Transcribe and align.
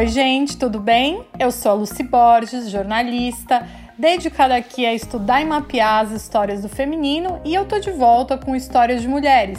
Oi, 0.00 0.06
gente, 0.06 0.56
tudo 0.56 0.80
bem? 0.80 1.26
Eu 1.38 1.52
sou 1.52 1.72
a 1.72 1.74
Lucy 1.74 2.02
Borges, 2.02 2.70
jornalista, 2.70 3.68
dedicada 3.98 4.56
aqui 4.56 4.86
a 4.86 4.94
estudar 4.94 5.42
e 5.42 5.44
mapear 5.44 6.06
as 6.06 6.10
histórias 6.12 6.62
do 6.62 6.70
feminino 6.70 7.38
e 7.44 7.54
eu 7.54 7.66
tô 7.66 7.78
de 7.78 7.90
volta 7.90 8.38
com 8.38 8.56
Histórias 8.56 9.02
de 9.02 9.08
Mulheres, 9.08 9.58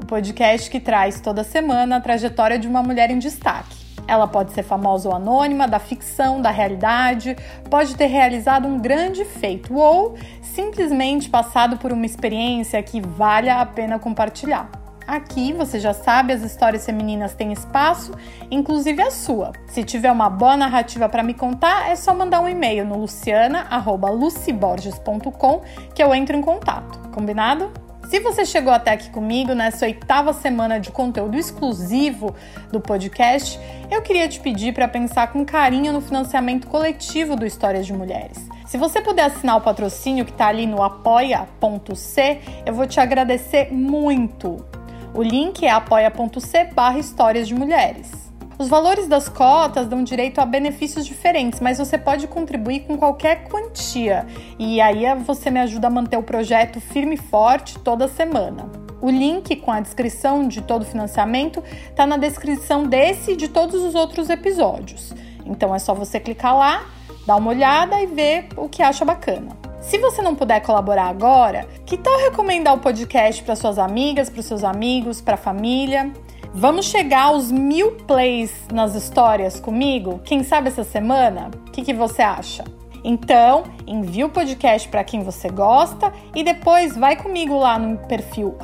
o 0.00 0.06
podcast 0.06 0.70
que 0.70 0.78
traz 0.78 1.20
toda 1.20 1.42
semana 1.42 1.96
a 1.96 2.00
trajetória 2.00 2.56
de 2.56 2.68
uma 2.68 2.84
mulher 2.84 3.10
em 3.10 3.18
destaque. 3.18 3.76
Ela 4.06 4.28
pode 4.28 4.52
ser 4.52 4.62
famosa 4.62 5.08
ou 5.08 5.14
anônima, 5.16 5.66
da 5.66 5.80
ficção, 5.80 6.40
da 6.40 6.52
realidade, 6.52 7.36
pode 7.68 7.96
ter 7.96 8.06
realizado 8.06 8.68
um 8.68 8.78
grande 8.78 9.24
feito 9.24 9.74
ou 9.74 10.14
simplesmente 10.40 11.28
passado 11.28 11.78
por 11.78 11.92
uma 11.92 12.06
experiência 12.06 12.80
que 12.80 13.00
vale 13.00 13.50
a 13.50 13.66
pena 13.66 13.98
compartilhar. 13.98 14.70
Aqui, 15.06 15.52
você 15.52 15.78
já 15.80 15.92
sabe, 15.92 16.32
as 16.32 16.42
histórias 16.42 16.86
femininas 16.86 17.34
têm 17.34 17.52
espaço, 17.52 18.12
inclusive 18.50 19.02
a 19.02 19.10
sua. 19.10 19.52
Se 19.66 19.84
tiver 19.84 20.10
uma 20.12 20.30
boa 20.30 20.56
narrativa 20.56 21.08
para 21.08 21.22
me 21.22 21.34
contar, 21.34 21.90
é 21.90 21.96
só 21.96 22.14
mandar 22.14 22.40
um 22.40 22.48
e-mail 22.48 22.84
no 22.84 22.98
luciana@luciborges.com 22.98 25.62
que 25.94 26.02
eu 26.02 26.14
entro 26.14 26.36
em 26.36 26.42
contato. 26.42 26.98
Combinado? 27.10 27.70
Se 28.10 28.18
você 28.18 28.44
chegou 28.44 28.72
até 28.72 28.90
aqui 28.90 29.08
comigo 29.10 29.54
nessa 29.54 29.86
oitava 29.86 30.32
semana 30.32 30.80
de 30.80 30.90
conteúdo 30.90 31.38
exclusivo 31.38 32.34
do 32.72 32.80
podcast, 32.80 33.58
eu 33.88 34.02
queria 34.02 34.28
te 34.28 34.40
pedir 34.40 34.74
para 34.74 34.88
pensar 34.88 35.32
com 35.32 35.44
carinho 35.44 35.92
no 35.92 36.00
financiamento 36.00 36.66
coletivo 36.66 37.36
do 37.36 37.46
Histórias 37.46 37.86
de 37.86 37.92
Mulheres. 37.92 38.36
Se 38.66 38.76
você 38.76 39.00
puder 39.00 39.26
assinar 39.26 39.56
o 39.56 39.60
patrocínio 39.60 40.24
que 40.24 40.32
está 40.32 40.48
ali 40.48 40.66
no 40.66 40.82
apoia.c, 40.82 42.40
eu 42.66 42.74
vou 42.74 42.86
te 42.86 42.98
agradecer 42.98 43.72
muito. 43.72 44.69
O 45.12 45.22
link 45.22 45.66
é 45.66 45.70
apoia.c 45.70 46.64
barra 46.72 46.98
histórias 46.98 47.48
de 47.48 47.54
mulheres. 47.54 48.30
Os 48.56 48.68
valores 48.68 49.08
das 49.08 49.28
cotas 49.28 49.88
dão 49.88 50.04
direito 50.04 50.38
a 50.38 50.46
benefícios 50.46 51.04
diferentes, 51.04 51.60
mas 51.60 51.78
você 51.78 51.98
pode 51.98 52.28
contribuir 52.28 52.80
com 52.80 52.96
qualquer 52.96 53.44
quantia. 53.48 54.26
E 54.58 54.80
aí 54.80 55.02
você 55.24 55.50
me 55.50 55.58
ajuda 55.58 55.88
a 55.88 55.90
manter 55.90 56.16
o 56.16 56.22
projeto 56.22 56.80
firme 56.80 57.14
e 57.14 57.18
forte 57.18 57.78
toda 57.78 58.06
semana. 58.06 58.70
O 59.00 59.10
link 59.10 59.56
com 59.56 59.72
a 59.72 59.80
descrição 59.80 60.46
de 60.46 60.60
todo 60.60 60.82
o 60.82 60.86
financiamento 60.86 61.64
está 61.88 62.06
na 62.06 62.18
descrição 62.18 62.84
desse 62.84 63.32
e 63.32 63.36
de 63.36 63.48
todos 63.48 63.82
os 63.82 63.94
outros 63.94 64.28
episódios. 64.28 65.12
Então 65.44 65.74
é 65.74 65.78
só 65.78 65.94
você 65.94 66.20
clicar 66.20 66.54
lá, 66.54 66.84
dar 67.26 67.36
uma 67.36 67.50
olhada 67.50 68.00
e 68.00 68.06
ver 68.06 68.48
o 68.56 68.68
que 68.68 68.82
acha 68.82 69.04
bacana. 69.04 69.59
Se 69.80 69.96
você 69.96 70.20
não 70.20 70.34
puder 70.34 70.60
colaborar 70.60 71.06
agora, 71.06 71.66
que 71.86 71.96
tal 71.96 72.18
recomendar 72.18 72.74
o 72.74 72.78
podcast 72.78 73.42
para 73.42 73.56
suas 73.56 73.78
amigas, 73.78 74.28
para 74.28 74.42
seus 74.42 74.62
amigos, 74.62 75.22
para 75.22 75.34
a 75.34 75.38
família? 75.38 76.12
Vamos 76.52 76.86
chegar 76.86 77.24
aos 77.24 77.50
mil 77.50 77.92
plays 77.92 78.52
nas 78.70 78.94
histórias 78.94 79.58
comigo? 79.58 80.20
Quem 80.22 80.44
sabe 80.44 80.68
essa 80.68 80.84
semana? 80.84 81.50
O 81.66 81.70
que, 81.70 81.82
que 81.82 81.94
você 81.94 82.20
acha? 82.20 82.64
Então, 83.02 83.64
envie 83.86 84.24
o 84.24 84.28
podcast 84.28 84.86
para 84.88 85.02
quem 85.02 85.22
você 85.22 85.48
gosta 85.48 86.12
e 86.34 86.44
depois 86.44 86.94
vai 86.94 87.16
comigo 87.16 87.58
lá 87.58 87.78
no 87.78 87.96
perfil 88.06 88.56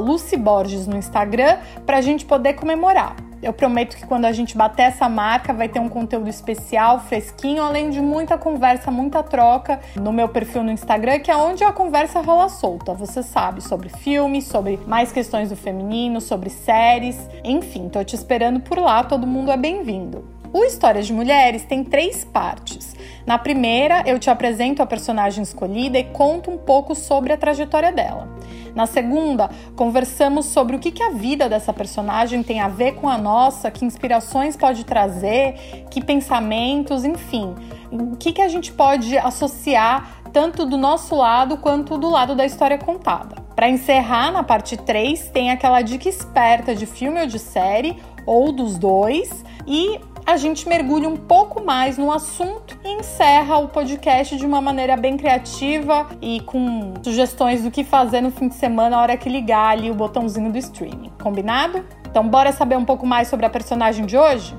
@luciborges 0.00 0.86
no 0.86 0.96
Instagram 0.96 1.58
para 1.84 1.98
a 1.98 2.00
gente 2.00 2.24
poder 2.24 2.54
comemorar. 2.54 3.16
Eu 3.42 3.54
prometo 3.54 3.96
que 3.96 4.06
quando 4.06 4.26
a 4.26 4.32
gente 4.32 4.54
bater 4.54 4.82
essa 4.82 5.08
marca, 5.08 5.54
vai 5.54 5.66
ter 5.66 5.80
um 5.80 5.88
conteúdo 5.88 6.28
especial, 6.28 7.00
fresquinho, 7.00 7.62
além 7.62 7.88
de 7.88 7.98
muita 7.98 8.36
conversa, 8.36 8.90
muita 8.90 9.22
troca 9.22 9.80
no 9.96 10.12
meu 10.12 10.28
perfil 10.28 10.62
no 10.62 10.70
Instagram, 10.70 11.20
que 11.20 11.30
é 11.30 11.36
onde 11.36 11.64
a 11.64 11.72
conversa 11.72 12.20
rola 12.20 12.50
solta. 12.50 12.92
Você 12.92 13.22
sabe 13.22 13.62
sobre 13.62 13.88
filmes, 13.88 14.44
sobre 14.44 14.78
mais 14.86 15.10
questões 15.10 15.48
do 15.48 15.56
feminino, 15.56 16.20
sobre 16.20 16.50
séries, 16.50 17.18
enfim, 17.42 17.88
tô 17.88 18.04
te 18.04 18.14
esperando 18.14 18.60
por 18.60 18.78
lá, 18.78 19.02
todo 19.04 19.26
mundo 19.26 19.50
é 19.50 19.56
bem-vindo. 19.56 20.22
O 20.52 20.64
Histórias 20.64 21.06
de 21.06 21.12
Mulheres 21.12 21.64
tem 21.64 21.82
três 21.82 22.24
partes. 22.24 22.94
Na 23.24 23.38
primeira, 23.38 24.02
eu 24.04 24.18
te 24.18 24.28
apresento 24.28 24.82
a 24.82 24.86
personagem 24.86 25.44
escolhida 25.44 25.98
e 25.98 26.04
conto 26.04 26.50
um 26.50 26.58
pouco 26.58 26.94
sobre 26.94 27.32
a 27.32 27.36
trajetória 27.36 27.92
dela. 27.92 28.28
Na 28.74 28.86
segunda, 28.86 29.50
conversamos 29.76 30.46
sobre 30.46 30.76
o 30.76 30.78
que, 30.78 30.90
que 30.90 31.02
a 31.02 31.10
vida 31.10 31.48
dessa 31.48 31.72
personagem 31.72 32.42
tem 32.42 32.60
a 32.60 32.68
ver 32.68 32.92
com 32.92 33.08
a 33.08 33.18
nossa, 33.18 33.70
que 33.70 33.84
inspirações 33.84 34.56
pode 34.56 34.84
trazer, 34.84 35.86
que 35.90 36.02
pensamentos, 36.02 37.04
enfim, 37.04 37.54
o 37.90 38.16
que, 38.16 38.32
que 38.32 38.42
a 38.42 38.48
gente 38.48 38.72
pode 38.72 39.16
associar 39.18 40.20
tanto 40.32 40.64
do 40.64 40.76
nosso 40.76 41.14
lado 41.16 41.56
quanto 41.56 41.98
do 41.98 42.08
lado 42.08 42.34
da 42.34 42.46
história 42.46 42.78
contada. 42.78 43.36
Para 43.54 43.68
encerrar, 43.68 44.30
na 44.30 44.42
parte 44.42 44.76
3, 44.76 45.28
tem 45.28 45.50
aquela 45.50 45.82
dica 45.82 46.08
esperta 46.08 46.74
de 46.74 46.86
filme 46.86 47.20
ou 47.20 47.26
de 47.26 47.38
série, 47.38 47.96
ou 48.24 48.52
dos 48.52 48.78
dois, 48.78 49.44
e 49.66 50.00
a 50.30 50.36
gente 50.36 50.68
mergulha 50.68 51.08
um 51.08 51.16
pouco 51.16 51.60
mais 51.60 51.98
no 51.98 52.12
assunto 52.12 52.78
e 52.84 52.88
encerra 53.00 53.58
o 53.58 53.66
podcast 53.66 54.36
de 54.36 54.46
uma 54.46 54.60
maneira 54.60 54.96
bem 54.96 55.16
criativa 55.16 56.06
e 56.22 56.40
com 56.42 56.94
sugestões 57.02 57.64
do 57.64 57.70
que 57.70 57.82
fazer 57.82 58.20
no 58.20 58.30
fim 58.30 58.46
de 58.46 58.54
semana 58.54 58.90
na 58.90 59.02
hora 59.02 59.16
que 59.16 59.28
ligar 59.28 59.70
ali 59.70 59.90
o 59.90 59.94
botãozinho 59.94 60.52
do 60.52 60.56
streaming. 60.56 61.10
Combinado? 61.20 61.84
Então, 62.08 62.28
bora 62.28 62.52
saber 62.52 62.76
um 62.76 62.84
pouco 62.84 63.04
mais 63.04 63.26
sobre 63.26 63.44
a 63.44 63.50
personagem 63.50 64.06
de 64.06 64.16
hoje? 64.16 64.54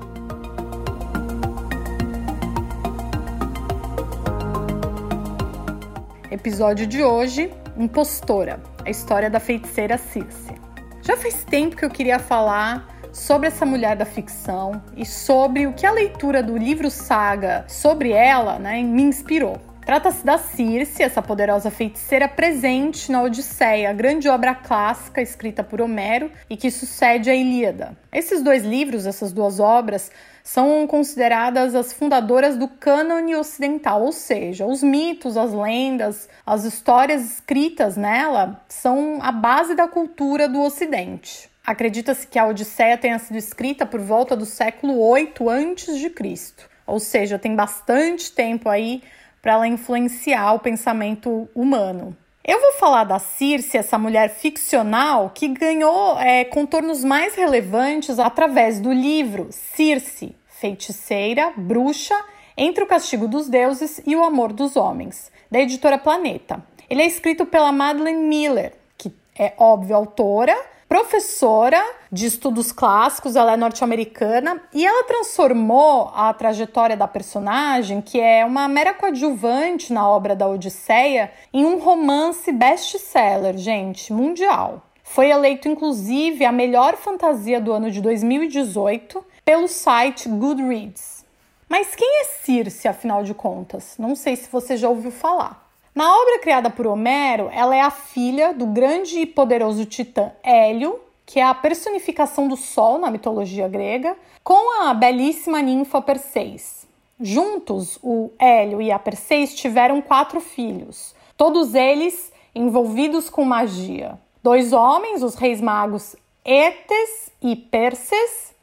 Episódio 6.30 6.86
de 6.86 7.02
hoje: 7.02 7.50
Impostora 7.78 8.60
a 8.84 8.90
história 8.90 9.30
da 9.30 9.40
feiticeira 9.40 9.96
Circe. 9.96 10.52
Já 11.00 11.16
faz 11.16 11.44
tempo 11.44 11.76
que 11.76 11.84
eu 11.84 11.90
queria 11.90 12.18
falar 12.18 12.91
sobre 13.12 13.48
essa 13.48 13.66
mulher 13.66 13.94
da 13.94 14.06
ficção 14.06 14.82
e 14.96 15.04
sobre 15.04 15.66
o 15.66 15.72
que 15.72 15.86
a 15.86 15.92
leitura 15.92 16.42
do 16.42 16.56
livro 16.56 16.90
Saga 16.90 17.64
sobre 17.68 18.10
ela 18.10 18.58
né, 18.58 18.82
me 18.82 19.02
inspirou. 19.02 19.60
Trata-se 19.84 20.24
da 20.24 20.38
Circe, 20.38 21.02
essa 21.02 21.20
poderosa 21.20 21.68
feiticeira 21.68 22.28
presente 22.28 23.10
na 23.10 23.20
Odisseia, 23.20 23.92
grande 23.92 24.28
obra 24.28 24.54
clássica 24.54 25.20
escrita 25.20 25.64
por 25.64 25.80
Homero 25.80 26.30
e 26.48 26.56
que 26.56 26.70
sucede 26.70 27.28
a 27.28 27.34
Ilíada. 27.34 27.96
Esses 28.12 28.42
dois 28.42 28.64
livros, 28.64 29.06
essas 29.06 29.32
duas 29.32 29.58
obras, 29.58 30.12
são 30.44 30.86
consideradas 30.86 31.74
as 31.74 31.92
fundadoras 31.92 32.56
do 32.56 32.68
cânone 32.68 33.34
ocidental, 33.34 34.02
ou 34.02 34.12
seja, 34.12 34.64
os 34.64 34.84
mitos, 34.84 35.36
as 35.36 35.52
lendas, 35.52 36.28
as 36.46 36.62
histórias 36.62 37.22
escritas 37.22 37.96
nela 37.96 38.62
são 38.68 39.18
a 39.20 39.32
base 39.32 39.74
da 39.74 39.88
cultura 39.88 40.48
do 40.48 40.62
Ocidente. 40.62 41.51
Acredita-se 41.64 42.26
que 42.26 42.38
a 42.38 42.46
Odisseia 42.46 42.98
tenha 42.98 43.18
sido 43.20 43.36
escrita 43.36 43.86
por 43.86 44.00
volta 44.00 44.36
do 44.36 44.44
século 44.44 44.98
8 44.98 45.48
a.C., 45.48 46.54
ou 46.84 46.98
seja, 46.98 47.38
tem 47.38 47.54
bastante 47.54 48.32
tempo 48.32 48.68
aí 48.68 49.02
para 49.40 49.52
ela 49.52 49.68
influenciar 49.68 50.54
o 50.54 50.58
pensamento 50.58 51.48
humano. 51.54 52.16
Eu 52.44 52.60
vou 52.60 52.72
falar 52.72 53.04
da 53.04 53.20
Circe, 53.20 53.76
essa 53.76 53.96
mulher 53.96 54.28
ficcional 54.30 55.30
que 55.30 55.46
ganhou 55.46 56.18
é, 56.18 56.44
contornos 56.44 57.04
mais 57.04 57.36
relevantes 57.36 58.18
através 58.18 58.80
do 58.80 58.92
livro 58.92 59.46
Circe, 59.52 60.34
Feiticeira, 60.48 61.52
Bruxa, 61.56 62.18
Entre 62.56 62.82
o 62.82 62.86
Castigo 62.86 63.28
dos 63.28 63.48
Deuses 63.48 64.02
e 64.04 64.16
o 64.16 64.24
Amor 64.24 64.52
dos 64.52 64.76
Homens, 64.76 65.30
da 65.48 65.60
editora 65.60 65.96
Planeta. 65.96 66.62
Ele 66.90 67.02
é 67.02 67.06
escrito 67.06 67.46
pela 67.46 67.70
Madeleine 67.70 68.22
Miller, 68.22 68.74
que 68.98 69.14
é 69.38 69.54
óbvio 69.56 69.94
autora, 69.94 70.56
professora 70.92 71.82
de 72.12 72.26
estudos 72.26 72.70
clássicos, 72.70 73.34
ela 73.34 73.54
é 73.54 73.56
norte-americana 73.56 74.60
e 74.74 74.84
ela 74.84 75.04
transformou 75.04 76.12
a 76.14 76.34
trajetória 76.34 76.94
da 76.94 77.08
personagem, 77.08 78.02
que 78.02 78.20
é 78.20 78.44
uma 78.44 78.68
mera 78.68 78.92
coadjuvante 78.92 79.90
na 79.90 80.06
obra 80.06 80.36
da 80.36 80.46
Odisseia, 80.46 81.32
em 81.50 81.64
um 81.64 81.78
romance 81.78 82.52
best-seller, 82.52 83.56
gente, 83.56 84.12
mundial. 84.12 84.82
Foi 85.02 85.30
eleito 85.30 85.66
inclusive 85.66 86.44
a 86.44 86.52
melhor 86.52 86.94
fantasia 86.98 87.58
do 87.58 87.72
ano 87.72 87.90
de 87.90 88.02
2018 88.02 89.24
pelo 89.46 89.68
site 89.68 90.28
Goodreads. 90.28 91.24
Mas 91.70 91.94
quem 91.94 92.20
é 92.20 92.24
Circe, 92.24 92.86
afinal 92.86 93.22
de 93.22 93.32
contas? 93.32 93.94
Não 93.98 94.14
sei 94.14 94.36
se 94.36 94.46
você 94.52 94.76
já 94.76 94.90
ouviu 94.90 95.10
falar. 95.10 95.71
Na 95.94 96.10
obra 96.10 96.38
criada 96.38 96.70
por 96.70 96.86
Homero, 96.86 97.50
ela 97.52 97.76
é 97.76 97.80
a 97.82 97.90
filha 97.90 98.54
do 98.54 98.64
grande 98.64 99.20
e 99.20 99.26
poderoso 99.26 99.84
titã 99.84 100.32
Hélio, 100.42 100.98
que 101.26 101.38
é 101.38 101.42
a 101.42 101.52
personificação 101.52 102.48
do 102.48 102.56
Sol 102.56 102.98
na 102.98 103.10
mitologia 103.10 103.68
grega, 103.68 104.16
com 104.42 104.82
a 104.82 104.94
belíssima 104.94 105.60
ninfa 105.60 106.00
Perseis. 106.00 106.86
Juntos, 107.20 107.98
o 108.02 108.30
Hélio 108.38 108.80
e 108.80 108.90
a 108.90 108.98
Perseis 108.98 109.54
tiveram 109.54 110.00
quatro 110.00 110.40
filhos, 110.40 111.14
todos 111.36 111.74
eles 111.74 112.32
envolvidos 112.54 113.28
com 113.28 113.44
magia. 113.44 114.18
Dois 114.42 114.72
homens, 114.72 115.22
os 115.22 115.34
reis 115.34 115.60
magos 115.60 116.16
Etes 116.42 117.30
e 117.42 117.54
Perses, 117.54 118.54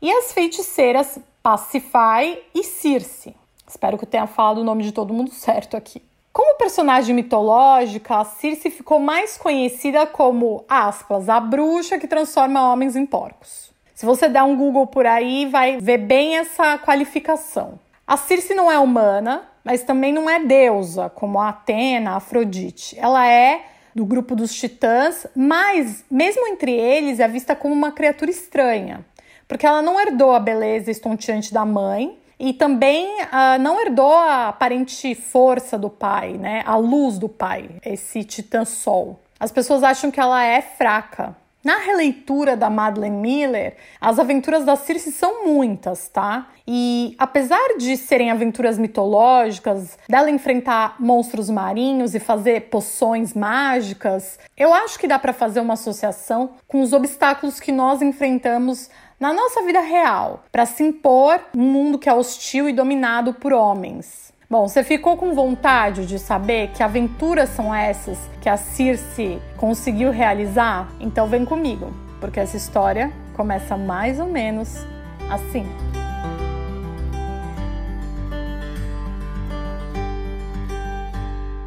e 0.00 0.10
as 0.10 0.32
feiticeiras 0.32 1.18
Pacifai 1.42 2.38
e 2.54 2.64
Circe. 2.64 3.36
Espero 3.66 3.98
que 3.98 4.04
eu 4.04 4.08
tenha 4.08 4.26
falado 4.26 4.62
o 4.62 4.64
nome 4.64 4.82
de 4.82 4.92
todo 4.92 5.12
mundo 5.12 5.32
certo 5.34 5.76
aqui. 5.76 6.02
Como 6.32 6.56
personagem 6.56 7.14
mitológica, 7.14 8.18
a 8.18 8.24
Circe 8.24 8.70
ficou 8.70 9.00
mais 9.00 9.36
conhecida 9.36 10.06
como, 10.06 10.64
aspas, 10.68 11.28
a 11.28 11.40
bruxa 11.40 11.98
que 11.98 12.06
transforma 12.06 12.70
homens 12.70 12.94
em 12.94 13.06
porcos. 13.06 13.72
Se 13.94 14.06
você 14.06 14.28
der 14.28 14.42
um 14.42 14.56
Google 14.56 14.86
por 14.86 15.06
aí, 15.06 15.46
vai 15.46 15.78
ver 15.80 15.98
bem 15.98 16.36
essa 16.36 16.78
qualificação. 16.78 17.80
A 18.06 18.16
Circe 18.16 18.54
não 18.54 18.70
é 18.70 18.78
humana, 18.78 19.48
mas 19.64 19.82
também 19.82 20.12
não 20.12 20.30
é 20.30 20.38
deusa, 20.38 21.10
como 21.10 21.40
a 21.40 21.48
Atena, 21.48 22.12
a 22.12 22.16
Afrodite. 22.16 22.96
Ela 22.98 23.26
é 23.26 23.64
do 23.94 24.06
grupo 24.06 24.36
dos 24.36 24.54
titãs, 24.54 25.26
mas 25.34 26.04
mesmo 26.08 26.46
entre 26.46 26.70
eles 26.70 27.18
é 27.18 27.26
vista 27.26 27.56
como 27.56 27.74
uma 27.74 27.90
criatura 27.90 28.30
estranha, 28.30 29.04
porque 29.48 29.66
ela 29.66 29.82
não 29.82 30.00
herdou 30.00 30.32
a 30.32 30.38
beleza 30.38 30.90
estonteante 30.90 31.52
da 31.52 31.64
mãe 31.64 32.16
e 32.38 32.52
também 32.52 33.06
uh, 33.22 33.58
não 33.60 33.80
herdou 33.80 34.12
a 34.12 34.48
aparente 34.48 35.14
força 35.14 35.76
do 35.76 35.90
pai, 35.90 36.32
né? 36.34 36.62
A 36.66 36.76
luz 36.76 37.18
do 37.18 37.28
pai, 37.28 37.68
esse 37.84 38.22
titã 38.24 38.64
sol. 38.64 39.20
As 39.40 39.52
pessoas 39.52 39.82
acham 39.82 40.10
que 40.10 40.20
ela 40.20 40.44
é 40.44 40.60
fraca, 40.60 41.36
na 41.64 41.76
releitura 41.78 42.56
da 42.56 42.70
Madeleine 42.70 43.16
Miller, 43.16 43.76
as 44.00 44.18
aventuras 44.18 44.64
da 44.64 44.76
Circe 44.76 45.10
são 45.10 45.44
muitas, 45.44 46.08
tá? 46.08 46.48
E 46.66 47.16
apesar 47.18 47.76
de 47.76 47.96
serem 47.96 48.30
aventuras 48.30 48.78
mitológicas, 48.78 49.98
dela 50.08 50.30
enfrentar 50.30 50.94
monstros 51.00 51.50
marinhos 51.50 52.14
e 52.14 52.20
fazer 52.20 52.70
poções 52.70 53.34
mágicas, 53.34 54.38
eu 54.56 54.72
acho 54.72 54.98
que 54.98 55.08
dá 55.08 55.18
para 55.18 55.32
fazer 55.32 55.58
uma 55.58 55.74
associação 55.74 56.52
com 56.68 56.80
os 56.80 56.92
obstáculos 56.92 57.58
que 57.58 57.72
nós 57.72 58.00
enfrentamos 58.00 58.88
na 59.18 59.32
nossa 59.32 59.62
vida 59.62 59.80
real 59.80 60.44
para 60.52 60.64
se 60.64 60.82
impor 60.84 61.40
num 61.52 61.64
mundo 61.64 61.98
que 61.98 62.08
é 62.08 62.14
hostil 62.14 62.68
e 62.68 62.72
dominado 62.72 63.34
por 63.34 63.52
homens. 63.52 64.32
Bom, 64.48 64.66
você 64.66 64.84
ficou 64.84 65.16
com 65.16 65.34
vontade 65.34 66.06
de 66.06 66.18
saber 66.18 66.70
que 66.70 66.82
aventuras 66.82 67.50
são 67.50 67.74
essas 67.74 68.18
que 68.40 68.48
a 68.48 68.56
Circe 68.56 69.42
conseguiu 69.56 70.10
realizar? 70.10 70.88
Então 71.00 71.26
vem 71.26 71.44
comigo, 71.44 71.92
porque 72.20 72.40
essa 72.40 72.56
história 72.56 73.12
começa 73.34 73.76
mais 73.76 74.20
ou 74.20 74.26
menos 74.26 74.86
assim. 75.28 75.66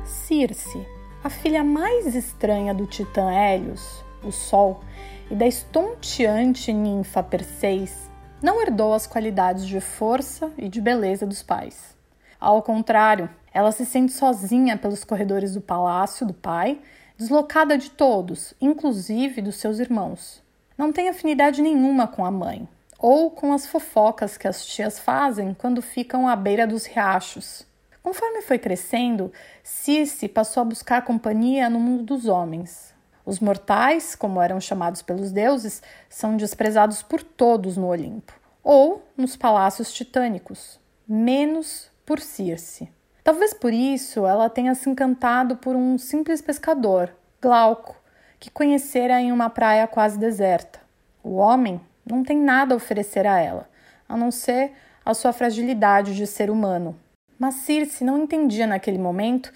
Circe, 0.05 0.87
a 1.23 1.29
filha 1.29 1.63
mais 1.63 2.15
estranha 2.15 2.73
do 2.73 2.87
titã 2.87 3.29
Hélios, 3.29 4.03
o 4.23 4.31
Sol, 4.31 4.81
e 5.29 5.35
da 5.35 5.47
estonteante 5.47 6.73
ninfa 6.73 7.23
Perseis, 7.23 8.09
não 8.41 8.61
herdou 8.61 8.93
as 8.93 9.05
qualidades 9.05 9.65
de 9.67 9.79
força 9.79 10.51
e 10.57 10.67
de 10.67 10.81
beleza 10.81 11.25
dos 11.25 11.43
pais. 11.43 11.95
Ao 12.39 12.61
contrário, 12.61 13.29
ela 13.53 13.71
se 13.71 13.85
sente 13.85 14.13
sozinha 14.13 14.77
pelos 14.77 15.03
corredores 15.03 15.53
do 15.53 15.61
palácio 15.61 16.25
do 16.25 16.33
pai, 16.33 16.79
deslocada 17.17 17.77
de 17.77 17.91
todos, 17.91 18.53
inclusive 18.59 19.41
dos 19.41 19.57
seus 19.57 19.77
irmãos. 19.77 20.41
Não 20.75 20.91
tem 20.91 21.07
afinidade 21.07 21.61
nenhuma 21.61 22.07
com 22.07 22.25
a 22.25 22.31
mãe, 22.31 22.67
ou 22.97 23.29
com 23.29 23.53
as 23.53 23.67
fofocas 23.67 24.37
que 24.37 24.47
as 24.47 24.65
tias 24.65 24.99
fazem 24.99 25.53
quando 25.53 25.81
ficam 25.81 26.27
à 26.27 26.35
beira 26.35 26.65
dos 26.65 26.85
riachos. 26.85 27.63
Conforme 28.01 28.41
foi 28.41 28.57
crescendo, 28.57 29.31
Circe 29.63 30.27
passou 30.27 30.61
a 30.61 30.65
buscar 30.65 31.03
companhia 31.03 31.69
no 31.69 31.79
mundo 31.79 32.03
dos 32.03 32.25
homens. 32.25 32.90
Os 33.31 33.39
mortais, 33.39 34.13
como 34.13 34.41
eram 34.41 34.59
chamados 34.59 35.01
pelos 35.01 35.31
deuses, 35.31 35.81
são 36.09 36.35
desprezados 36.35 37.01
por 37.01 37.23
todos 37.23 37.77
no 37.77 37.87
Olimpo, 37.87 38.33
ou 38.61 39.07
nos 39.15 39.37
palácios 39.37 39.93
titânicos, 39.93 40.77
menos 41.07 41.89
por 42.05 42.19
Circe. 42.19 42.89
Talvez 43.23 43.53
por 43.53 43.71
isso 43.71 44.25
ela 44.25 44.49
tenha 44.49 44.75
se 44.75 44.89
encantado 44.89 45.55
por 45.55 45.77
um 45.77 45.97
simples 45.97 46.41
pescador, 46.41 47.09
Glauco, 47.41 47.95
que 48.37 48.51
conhecera 48.51 49.21
em 49.21 49.31
uma 49.31 49.49
praia 49.49 49.87
quase 49.87 50.19
deserta. 50.19 50.81
O 51.23 51.37
homem 51.37 51.79
não 52.05 52.25
tem 52.25 52.37
nada 52.37 52.73
a 52.73 52.75
oferecer 52.75 53.25
a 53.25 53.39
ela, 53.39 53.69
a 54.09 54.17
não 54.17 54.29
ser 54.29 54.73
a 55.05 55.13
sua 55.13 55.31
fragilidade 55.31 56.17
de 56.17 56.27
ser 56.27 56.49
humano. 56.49 56.99
Mas 57.39 57.55
Circe 57.55 58.03
não 58.03 58.23
entendia 58.23 58.67
naquele 58.67 58.97
momento 58.97 59.53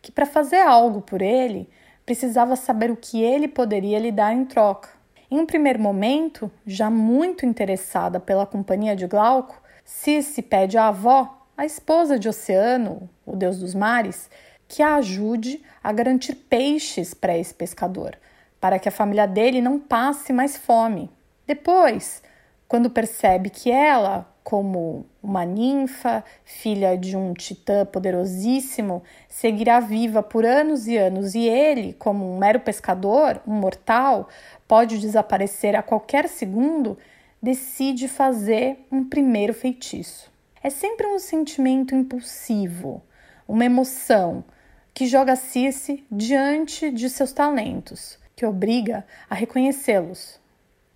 que 0.00 0.10
para 0.10 0.24
fazer 0.24 0.62
algo 0.62 1.02
por 1.02 1.20
ele, 1.20 1.68
precisava 2.08 2.56
saber 2.56 2.90
o 2.90 2.96
que 2.96 3.22
ele 3.22 3.46
poderia 3.46 3.98
lhe 3.98 4.10
dar 4.10 4.32
em 4.32 4.46
troca. 4.46 4.88
Em 5.30 5.38
um 5.38 5.44
primeiro 5.44 5.78
momento, 5.78 6.50
já 6.66 6.88
muito 6.88 7.44
interessada 7.44 8.18
pela 8.18 8.46
companhia 8.46 8.96
de 8.96 9.06
Glauco, 9.06 9.60
Circe 9.84 10.40
pede 10.40 10.78
à 10.78 10.88
avó 10.88 11.46
a 11.54 11.66
esposa 11.66 12.18
de 12.18 12.26
Oceano, 12.26 13.10
o 13.26 13.36
deus 13.36 13.58
dos 13.58 13.74
mares, 13.74 14.30
que 14.66 14.82
a 14.82 14.94
ajude 14.94 15.62
a 15.84 15.92
garantir 15.92 16.34
peixes 16.34 17.12
para 17.12 17.36
esse 17.36 17.52
pescador, 17.52 18.16
para 18.58 18.78
que 18.78 18.88
a 18.88 18.92
família 18.92 19.26
dele 19.26 19.60
não 19.60 19.78
passe 19.78 20.32
mais 20.32 20.56
fome. 20.56 21.10
Depois, 21.46 22.22
quando 22.66 22.88
percebe 22.88 23.50
que 23.50 23.70
ela, 23.70 24.26
como 24.48 25.04
uma 25.22 25.44
ninfa, 25.44 26.24
filha 26.42 26.96
de 26.96 27.14
um 27.14 27.34
titã 27.34 27.84
poderosíssimo, 27.84 29.02
seguirá 29.28 29.78
viva 29.78 30.22
por 30.22 30.42
anos 30.42 30.86
e 30.86 30.96
anos, 30.96 31.34
e 31.34 31.46
ele, 31.46 31.92
como 31.98 32.24
um 32.24 32.38
mero 32.38 32.58
pescador, 32.58 33.42
um 33.46 33.52
mortal, 33.52 34.26
pode 34.66 35.00
desaparecer 35.00 35.76
a 35.76 35.82
qualquer 35.82 36.30
segundo, 36.30 36.96
decide 37.42 38.08
fazer 38.08 38.86
um 38.90 39.06
primeiro 39.06 39.52
feitiço. 39.52 40.32
É 40.62 40.70
sempre 40.70 41.06
um 41.08 41.18
sentimento 41.18 41.94
impulsivo, 41.94 43.02
uma 43.46 43.66
emoção 43.66 44.42
que 44.94 45.06
joga 45.06 45.36
Circe 45.36 46.02
diante 46.10 46.90
de 46.90 47.10
seus 47.10 47.34
talentos, 47.34 48.18
que 48.34 48.46
obriga 48.46 49.04
a 49.28 49.34
reconhecê-los. 49.34 50.40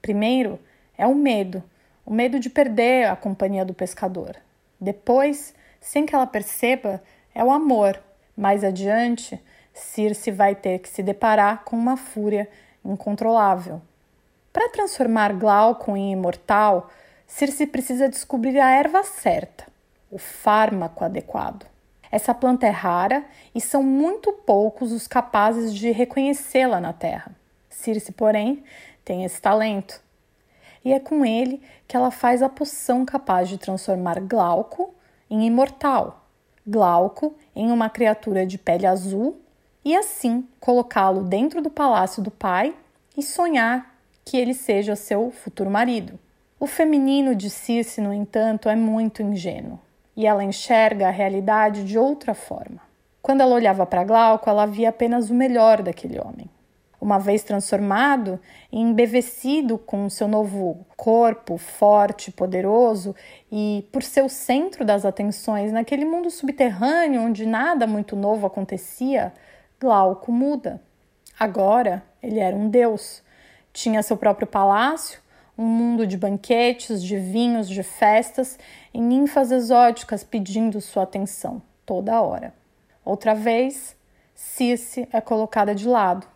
Primeiro 0.01 0.59
é 0.97 1.07
o 1.07 1.15
medo, 1.15 1.63
o 2.05 2.13
medo 2.13 2.39
de 2.39 2.51
perder 2.51 3.09
a 3.09 3.17
companhia 3.17 3.65
do 3.65 3.75
pescador. 3.75 4.37
Depois, 4.81 5.55
sem 5.81 6.05
que 6.05 6.15
ela 6.15 6.27
perceba, 6.27 7.03
é 7.35 7.45
o 7.45 7.51
amor. 7.51 8.01
Mais 8.37 8.65
adiante, 8.65 9.41
Circe 9.73 10.31
vai 10.31 10.55
ter 10.55 10.79
que 10.81 10.89
se 10.89 11.03
deparar 11.03 11.65
com 11.65 11.77
uma 11.77 11.97
fúria 11.97 12.49
incontrolável. 12.85 13.81
Para 14.53 14.69
transformar 14.69 15.33
Glaucon 15.33 15.97
em 15.97 16.13
imortal, 16.13 16.91
Circe 17.27 17.67
precisa 17.67 18.09
descobrir 18.09 18.59
a 18.59 18.71
erva 18.71 19.03
certa, 19.03 19.67
o 20.11 20.19
fármaco 20.19 21.05
adequado. 21.05 21.67
Essa 22.11 22.35
planta 22.35 22.67
é 22.67 22.71
rara 22.71 23.25
e 23.55 23.61
são 23.61 23.83
muito 23.83 24.33
poucos 24.33 24.93
os 24.93 25.09
capazes 25.09 25.75
de 25.75 25.91
reconhecê-la 25.91 26.79
na 26.79 26.93
Terra. 26.93 27.35
Circe, 27.71 28.13
porém, 28.13 28.63
tem 29.03 29.25
esse 29.25 29.41
talento. 29.41 29.99
E 30.85 30.93
é 30.93 30.99
com 30.99 31.25
ele 31.25 31.61
que 31.87 31.97
ela 31.97 32.11
faz 32.11 32.43
a 32.43 32.49
poção 32.49 33.05
capaz 33.05 33.49
de 33.49 33.59
transformar 33.59 34.21
Glauco 34.21 34.95
em 35.31 35.47
imortal, 35.47 36.27
Glauco 36.67 37.35
em 37.55 37.71
uma 37.71 37.89
criatura 37.89 38.47
de 38.47 38.59
pele 38.59 38.87
azul 38.87 39.41
e 39.85 39.97
assim 39.97 40.47
colocá-lo 40.61 41.25
dentro 41.25 41.61
do 41.61 41.71
palácio 41.71 42.23
do 42.23 42.31
pai 42.31 42.75
e 43.17 43.23
sonhar 43.23 43.95
que 44.25 44.37
ele 44.37 44.55
seja 44.55 44.95
seu 44.97 45.31
futuro 45.31 45.71
marido. 45.71 46.19
O 46.59 46.67
feminino 46.67 47.35
de 47.35 47.51
Circe, 47.51 48.01
no 48.01 48.13
entanto, 48.13 48.69
é 48.69 48.77
muito 48.77 49.23
ingênuo 49.23 49.81
e 50.17 50.27
ela 50.27 50.45
enxerga 50.45 51.09
a 51.09 51.11
realidade 51.11 51.85
de 51.85 51.99
outra 51.99 52.35
forma. 52.35 52.81
Quando 53.21 53.41
ela 53.41 53.55
olhava 53.55 53.87
para 53.87 54.05
Glauco, 54.05 54.49
ela 54.49 54.67
via 54.67 54.91
apenas 54.91 55.31
o 55.31 55.35
melhor 55.35 55.83
daquele 55.83 56.21
homem. 56.21 56.49
Uma 57.03 57.19
vez 57.19 57.43
transformado 57.43 58.39
embevecido 58.71 59.77
com 59.77 60.09
seu 60.09 60.29
novo 60.29 60.87
corpo 60.97 61.59
forte, 61.59 62.31
poderoso 62.31 63.13
e 63.51 63.85
por 63.91 64.05
ser 64.05 64.23
o 64.23 64.29
centro 64.29 64.85
das 64.85 65.05
atenções 65.05 65.73
naquele 65.73 66.05
mundo 66.05 66.31
subterrâneo 66.31 67.23
onde 67.23 67.45
nada 67.45 67.89
muito 67.89 68.15
novo 68.15 68.47
acontecia, 68.47 69.33
Glauco 69.81 70.31
muda. 70.31 70.81
Agora 71.37 72.05
ele 72.23 72.39
era 72.39 72.55
um 72.55 72.69
deus. 72.69 73.21
Tinha 73.73 74.01
seu 74.01 74.17
próprio 74.17 74.47
palácio 74.47 75.21
um 75.59 75.65
mundo 75.65 76.07
de 76.07 76.17
banquetes, 76.17 77.03
de 77.03 77.19
vinhos, 77.19 77.69
de 77.69 77.83
festas 77.83 78.57
e 78.95 79.01
ninfas 79.01 79.51
exóticas 79.51 80.23
pedindo 80.23 80.81
sua 80.81 81.03
atenção 81.03 81.61
toda 81.85 82.21
hora. 82.23 82.55
Outra 83.05 83.35
vez, 83.35 83.97
Circe 84.37 85.09
é 85.13 85.21
colocada 85.21 85.75
de 85.75 85.89
lado. 85.89 86.31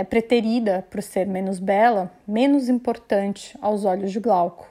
É 0.00 0.04
preterida 0.04 0.82
por 0.88 1.02
ser 1.02 1.26
menos 1.26 1.58
bela, 1.58 2.10
menos 2.26 2.70
importante 2.70 3.54
aos 3.60 3.84
olhos 3.84 4.10
de 4.10 4.18
Glauco. 4.18 4.66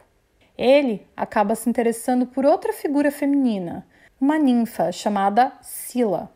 Ele 0.57 1.05
acaba 1.15 1.53
se 1.53 1.69
interessando 1.69 2.25
por 2.25 2.47
outra 2.47 2.73
figura 2.73 3.11
feminina, 3.11 3.85
uma 4.19 4.39
ninfa 4.39 4.91
chamada 4.91 5.53
Sila. 5.61 6.33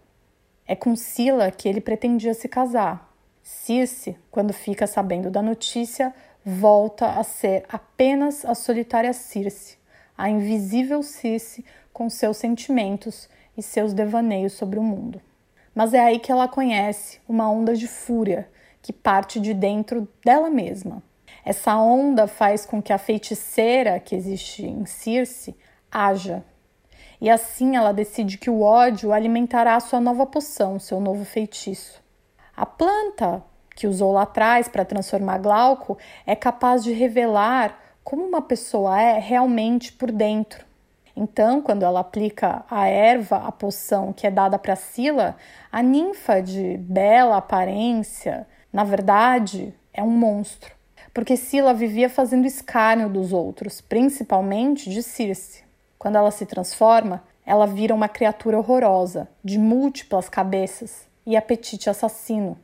É 0.68 0.76
com 0.76 0.96
Sila 0.96 1.50
que 1.50 1.68
ele 1.68 1.82
pretendia 1.82 2.36
se 2.36 2.48
casar. 2.48 3.12
Circe, 3.42 4.16
quando 4.30 4.54
fica 4.54 4.86
sabendo 4.86 5.32
da 5.32 5.42
notícia, 5.42 6.14
volta 6.46 7.14
a 7.14 7.24
ser 7.24 7.66
apenas 7.70 8.46
a 8.46 8.54
solitária 8.54 9.12
Circe, 9.12 9.76
a 10.16 10.30
invisível 10.30 11.02
Circe 11.02 11.66
com 11.92 12.12
seus 12.12 12.38
sentimentos 12.38 13.28
e 13.58 13.64
seus 13.64 13.92
devaneios 13.92 14.54
sobre 14.54 14.78
o 14.78 14.84
mundo. 14.84 15.20
Mas 15.74 15.96
é 15.96 16.00
aí 16.00 16.20
que 16.20 16.32
ela 16.32 16.48
conhece 16.48 17.20
uma 17.28 17.50
onda 17.50 17.76
de 17.76 17.88
fúria 17.88 18.53
que 18.84 18.94
parte 18.94 19.40
de 19.40 19.54
dentro 19.54 20.08
dela 20.24 20.50
mesma. 20.50 21.02
Essa 21.44 21.76
onda 21.78 22.28
faz 22.28 22.66
com 22.66 22.82
que 22.82 22.94
a 22.94 22.98
feiticeira 22.98 24.00
que 24.00 24.14
existe 24.14 24.66
em 24.66 24.86
Circe 24.86 25.56
haja. 25.92 26.44
E 27.20 27.30
assim 27.30 27.78
ela 27.78 27.94
decide 27.94 28.38
que 28.38 28.50
o 28.50 28.62
ódio 28.62 29.14
alimentará 29.14 29.80
sua 29.80 30.02
nova 30.02 30.26
poção, 30.26 30.78
seu 30.78 31.00
novo 31.00 31.24
feitiço. 31.24 32.04
A 32.56 32.66
planta 32.66 33.42
que 33.76 33.88
usou 33.88 34.12
lá 34.12 34.24
atrás 34.24 34.68
para 34.68 34.86
transformar 34.86 35.38
Glauco 35.40 35.98
é 36.28 36.36
capaz 36.36 36.84
de 36.84 36.92
revelar 36.92 37.80
como 38.04 38.24
uma 38.24 38.42
pessoa 38.42 39.02
é 39.02 39.18
realmente 39.18 39.94
por 39.94 40.12
dentro. 40.12 40.66
Então, 41.16 41.62
quando 41.62 41.84
ela 41.84 42.00
aplica 42.00 42.66
a 42.70 42.88
erva, 42.88 43.38
a 43.38 43.52
poção 43.52 44.12
que 44.12 44.28
é 44.28 44.32
dada 44.32 44.60
para 44.60 44.76
Sila, 44.76 45.38
a 45.72 45.82
ninfa 45.82 46.42
de 46.42 46.78
bela 46.78 47.38
aparência, 47.38 48.48
na 48.74 48.84
verdade, 48.84 49.72
é 49.94 50.02
um 50.02 50.10
monstro. 50.10 50.74
Porque 51.14 51.38
Sila 51.38 51.76
vivia 51.76 52.10
fazendo 52.10 52.48
escárnio 52.48 53.08
dos 53.08 53.32
outros, 53.32 53.80
principalmente 53.80 54.90
de 54.90 55.04
Circe. 55.04 55.64
Quando 56.00 56.16
ela 56.16 56.32
se 56.32 56.44
transforma, 56.48 57.24
ela 57.46 57.68
vira 57.68 57.94
uma 57.94 58.10
criatura 58.10 58.58
horrorosa, 58.58 59.30
de 59.44 59.60
múltiplas 59.60 60.28
cabeças 60.28 61.08
e 61.24 61.38
apetite 61.38 61.88
assassino. 61.88 62.58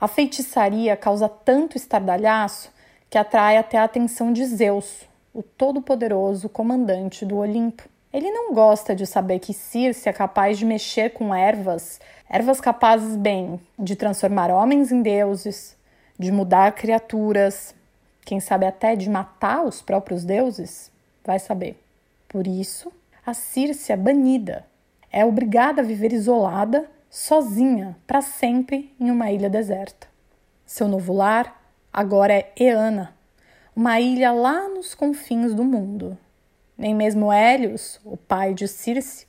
A 0.00 0.06
feitiçaria 0.06 0.96
causa 0.96 1.28
tanto 1.28 1.76
estardalhaço 1.76 2.70
que 3.10 3.18
atrai 3.18 3.56
até 3.56 3.78
a 3.78 3.84
atenção 3.84 4.32
de 4.32 4.44
Zeus, 4.44 5.08
o 5.34 5.42
todo-poderoso 5.42 6.48
comandante 6.48 7.26
do 7.26 7.38
Olimpo. 7.38 7.88
Ele 8.12 8.30
não 8.30 8.54
gosta 8.54 8.94
de 8.94 9.06
saber 9.06 9.38
que 9.38 9.52
Circe 9.52 10.08
é 10.08 10.12
capaz 10.12 10.56
de 10.56 10.64
mexer 10.64 11.10
com 11.10 11.34
ervas, 11.34 12.00
ervas 12.28 12.60
capazes, 12.60 13.16
bem, 13.16 13.60
de 13.78 13.96
transformar 13.96 14.50
homens 14.50 14.92
em 14.92 15.02
deuses, 15.02 15.76
de 16.18 16.30
mudar 16.30 16.72
criaturas, 16.72 17.74
quem 18.28 18.40
sabe 18.40 18.66
até 18.66 18.94
de 18.94 19.08
matar 19.08 19.64
os 19.64 19.80
próprios 19.80 20.22
deuses? 20.22 20.92
Vai 21.24 21.38
saber. 21.38 21.82
Por 22.28 22.46
isso, 22.46 22.92
a 23.24 23.32
Circe 23.32 23.90
é 23.90 23.96
banida. 23.96 24.66
É 25.10 25.24
obrigada 25.24 25.80
a 25.80 25.84
viver 25.84 26.12
isolada, 26.12 26.90
sozinha, 27.08 27.96
para 28.06 28.20
sempre 28.20 28.94
em 29.00 29.10
uma 29.10 29.30
ilha 29.30 29.48
deserta. 29.48 30.06
Seu 30.66 30.86
novo 30.86 31.14
lar 31.14 31.58
agora 31.90 32.34
é 32.34 32.52
Eana, 32.60 33.16
uma 33.74 33.98
ilha 33.98 34.30
lá 34.30 34.68
nos 34.68 34.94
confins 34.94 35.54
do 35.54 35.64
mundo. 35.64 36.18
Nem 36.76 36.94
mesmo 36.94 37.32
Hélios, 37.32 37.98
o 38.04 38.16
pai 38.16 38.52
de 38.52 38.68
Circe, 38.68 39.26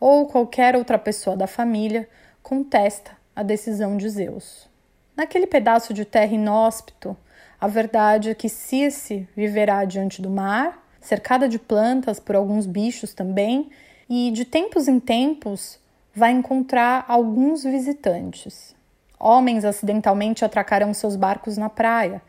ou 0.00 0.26
qualquer 0.26 0.74
outra 0.74 0.98
pessoa 0.98 1.36
da 1.36 1.46
família 1.46 2.08
contesta 2.42 3.12
a 3.34 3.42
decisão 3.42 3.96
de 3.96 4.08
Zeus. 4.08 4.68
Naquele 5.16 5.46
pedaço 5.46 5.92
de 5.92 6.04
terra 6.04 6.34
inóspito, 6.34 7.16
a 7.60 7.66
verdade 7.66 8.30
é 8.30 8.34
que 8.34 8.48
Circe 8.48 9.28
viverá 9.36 9.84
diante 9.84 10.22
do 10.22 10.30
mar, 10.30 10.86
cercada 11.00 11.48
de 11.48 11.58
plantas 11.58 12.18
por 12.18 12.36
alguns 12.36 12.66
bichos 12.66 13.12
também, 13.12 13.70
e 14.08 14.30
de 14.30 14.44
tempos 14.44 14.88
em 14.88 14.98
tempos 14.98 15.78
vai 16.14 16.32
encontrar 16.32 17.04
alguns 17.06 17.62
visitantes. 17.62 18.74
Homens 19.18 19.64
acidentalmente 19.64 20.44
atracarão 20.44 20.94
seus 20.94 21.14
barcos 21.14 21.56
na 21.56 21.68
praia 21.68 22.22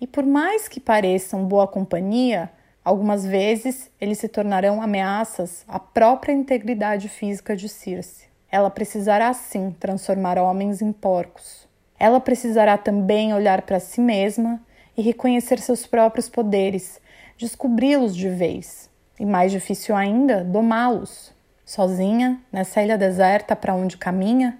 e 0.00 0.06
por 0.06 0.24
mais 0.24 0.68
que 0.68 0.78
pareçam 0.78 1.44
boa 1.44 1.66
companhia, 1.66 2.50
algumas 2.84 3.24
vezes 3.24 3.90
eles 4.00 4.18
se 4.18 4.28
tornarão 4.28 4.80
ameaças 4.80 5.64
à 5.66 5.78
própria 5.78 6.32
integridade 6.32 7.08
física 7.08 7.56
de 7.56 7.68
Circe. 7.68 8.26
Ela 8.50 8.70
precisará 8.70 9.32
sim 9.32 9.74
transformar 9.78 10.38
homens 10.38 10.80
em 10.80 10.92
porcos. 10.92 11.66
Ela 11.98 12.20
precisará 12.20 12.76
também 12.78 13.34
olhar 13.34 13.62
para 13.62 13.80
si 13.80 14.00
mesma 14.00 14.60
e 14.96 15.02
reconhecer 15.02 15.58
seus 15.58 15.86
próprios 15.86 16.28
poderes, 16.28 17.00
descobri-los 17.36 18.14
de 18.14 18.28
vez. 18.28 18.88
E 19.18 19.24
mais 19.24 19.50
difícil 19.50 19.96
ainda, 19.96 20.44
domá-los. 20.44 21.34
Sozinha, 21.64 22.40
nessa 22.52 22.82
ilha 22.82 22.96
deserta 22.96 23.56
para 23.56 23.74
onde 23.74 23.96
caminha, 23.96 24.58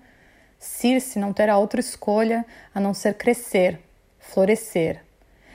Circe 0.59 1.19
não 1.19 1.33
terá 1.33 1.59
outra 1.59 1.81
escolha 1.81 2.45
a 2.75 2.81
não 2.81 2.93
ser 2.95 3.14
crescer, 3.14 3.78
florescer, 4.19 5.05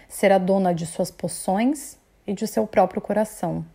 ser 0.07 0.31
a 0.31 0.37
dona 0.37 0.73
de 0.73 0.85
suas 0.85 1.11
poções 1.11 1.97
e 2.25 2.33
de 2.33 2.47
seu 2.47 2.65
próprio 2.67 3.01
coração. 3.01 3.65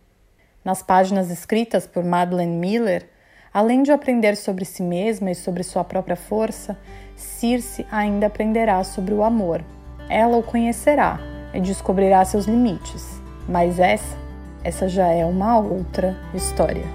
Nas 0.63 0.81
páginas 0.81 1.29
escritas 1.29 1.85
por 1.85 2.03
Madeleine 2.03 2.57
Miller, 2.57 3.09
além 3.57 3.81
de 3.81 3.91
aprender 3.91 4.37
sobre 4.37 4.63
si 4.63 4.83
mesma 4.83 5.31
e 5.31 5.35
sobre 5.35 5.63
sua 5.63 5.83
própria 5.83 6.15
força, 6.15 6.77
Circe 7.15 7.83
ainda 7.91 8.27
aprenderá 8.27 8.83
sobre 8.83 9.15
o 9.15 9.23
amor. 9.23 9.63
Ela 10.07 10.37
o 10.37 10.43
conhecerá 10.43 11.19
e 11.55 11.59
descobrirá 11.59 12.23
seus 12.23 12.45
limites, 12.45 13.19
mas 13.49 13.79
essa, 13.79 14.15
essa 14.63 14.87
já 14.87 15.07
é 15.07 15.25
uma 15.25 15.57
outra 15.57 16.15
história. 16.35 16.85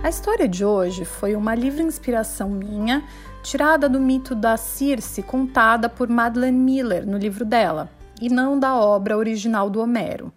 A 0.00 0.08
história 0.08 0.46
de 0.46 0.64
hoje 0.64 1.04
foi 1.04 1.34
uma 1.34 1.56
livre 1.56 1.82
inspiração 1.82 2.48
minha 2.50 3.02
tirada 3.42 3.88
do 3.88 3.98
mito 3.98 4.32
da 4.32 4.56
Circe 4.56 5.24
contada 5.24 5.88
por 5.88 6.08
Madeleine 6.08 6.56
Miller 6.56 7.04
no 7.04 7.18
livro 7.18 7.44
dela, 7.44 7.90
e 8.22 8.28
não 8.28 8.56
da 8.60 8.76
obra 8.76 9.18
original 9.18 9.68
do 9.68 9.80
Homero. 9.80 10.32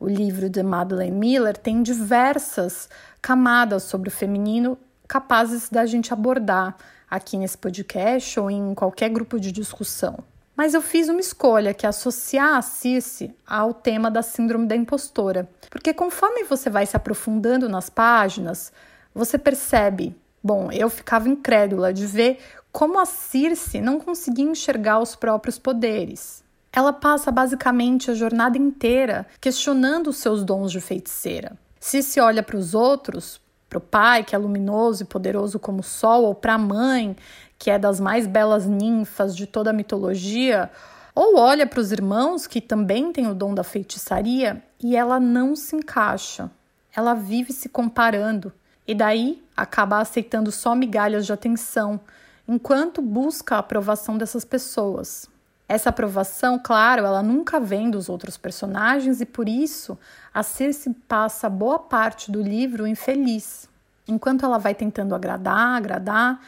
O 0.00 0.06
livro 0.08 0.48
de 0.48 0.62
Madeleine 0.62 1.16
Miller 1.16 1.56
tem 1.56 1.82
diversas 1.82 2.88
camadas 3.20 3.82
sobre 3.82 4.08
o 4.08 4.12
feminino 4.12 4.78
capazes 5.06 5.68
da 5.68 5.86
gente 5.86 6.12
abordar 6.12 6.76
aqui 7.10 7.36
nesse 7.36 7.56
podcast 7.56 8.38
ou 8.38 8.50
em 8.50 8.74
qualquer 8.74 9.08
grupo 9.08 9.40
de 9.40 9.50
discussão. 9.50 10.18
Mas 10.54 10.74
eu 10.74 10.82
fiz 10.82 11.08
uma 11.08 11.20
escolha 11.20 11.72
que 11.72 11.86
é 11.86 11.88
associar 11.88 12.56
a 12.56 12.62
Circe 12.62 13.34
ao 13.46 13.72
tema 13.72 14.10
da 14.10 14.22
síndrome 14.22 14.66
da 14.66 14.76
impostora, 14.76 15.48
porque 15.70 15.94
conforme 15.94 16.44
você 16.44 16.68
vai 16.68 16.84
se 16.84 16.96
aprofundando 16.96 17.68
nas 17.68 17.88
páginas, 17.88 18.72
você 19.14 19.38
percebe 19.38 20.14
Bom, 20.42 20.70
eu 20.70 20.88
ficava 20.88 21.28
incrédula 21.28 21.92
de 21.92 22.06
ver 22.06 22.38
como 22.70 22.98
a 22.98 23.04
Circe 23.04 23.80
não 23.80 23.98
conseguia 23.98 24.44
enxergar 24.44 25.00
os 25.00 25.16
próprios 25.16 25.58
poderes. 25.58 26.44
Ela 26.72 26.92
passa 26.92 27.30
basicamente 27.30 28.10
a 28.10 28.14
jornada 28.14 28.58
inteira 28.58 29.26
questionando 29.40 30.08
os 30.08 30.16
seus 30.16 30.44
dons 30.44 30.70
de 30.70 30.80
feiticeira. 30.80 31.56
Se 31.80 32.02
se 32.02 32.20
olha 32.20 32.42
para 32.42 32.56
os 32.56 32.74
outros, 32.74 33.40
para 33.68 33.78
o 33.78 33.80
pai, 33.80 34.24
que 34.24 34.34
é 34.34 34.38
luminoso 34.38 35.02
e 35.02 35.06
poderoso 35.06 35.58
como 35.58 35.80
o 35.80 35.84
sol, 35.84 36.24
ou 36.24 36.34
para 36.34 36.54
a 36.54 36.58
mãe, 36.58 37.16
que 37.58 37.70
é 37.70 37.78
das 37.78 38.00
mais 38.00 38.26
belas 38.26 38.66
ninfas 38.66 39.36
de 39.36 39.46
toda 39.46 39.70
a 39.70 39.72
mitologia, 39.74 40.70
ou 41.14 41.38
olha 41.38 41.66
para 41.66 41.80
os 41.80 41.92
irmãos, 41.92 42.46
que 42.46 42.60
também 42.60 43.12
têm 43.12 43.26
o 43.26 43.34
dom 43.34 43.54
da 43.54 43.64
feitiçaria, 43.64 44.62
e 44.80 44.96
ela 44.96 45.18
não 45.18 45.56
se 45.56 45.76
encaixa. 45.76 46.50
Ela 46.94 47.14
vive 47.14 47.52
se 47.52 47.68
comparando 47.68 48.52
e 48.86 48.94
daí 48.94 49.44
acaba 49.54 50.00
aceitando 50.00 50.50
só 50.50 50.74
migalhas 50.74 51.26
de 51.26 51.32
atenção, 51.32 52.00
enquanto 52.48 53.02
busca 53.02 53.56
a 53.56 53.58
aprovação 53.58 54.16
dessas 54.16 54.46
pessoas. 54.46 55.28
Essa 55.68 55.90
aprovação, 55.90 56.58
claro, 56.58 57.04
ela 57.04 57.22
nunca 57.22 57.60
vem 57.60 57.90
dos 57.90 58.08
outros 58.08 58.38
personagens 58.38 59.20
e 59.20 59.26
por 59.26 59.46
isso 59.48 59.98
a 60.32 60.42
Circe 60.42 60.94
passa 61.06 61.50
boa 61.50 61.78
parte 61.78 62.32
do 62.32 62.40
livro 62.40 62.86
infeliz. 62.86 63.68
Enquanto 64.08 64.46
ela 64.46 64.56
vai 64.56 64.74
tentando 64.74 65.14
agradar, 65.14 65.76
agradar, 65.76 66.40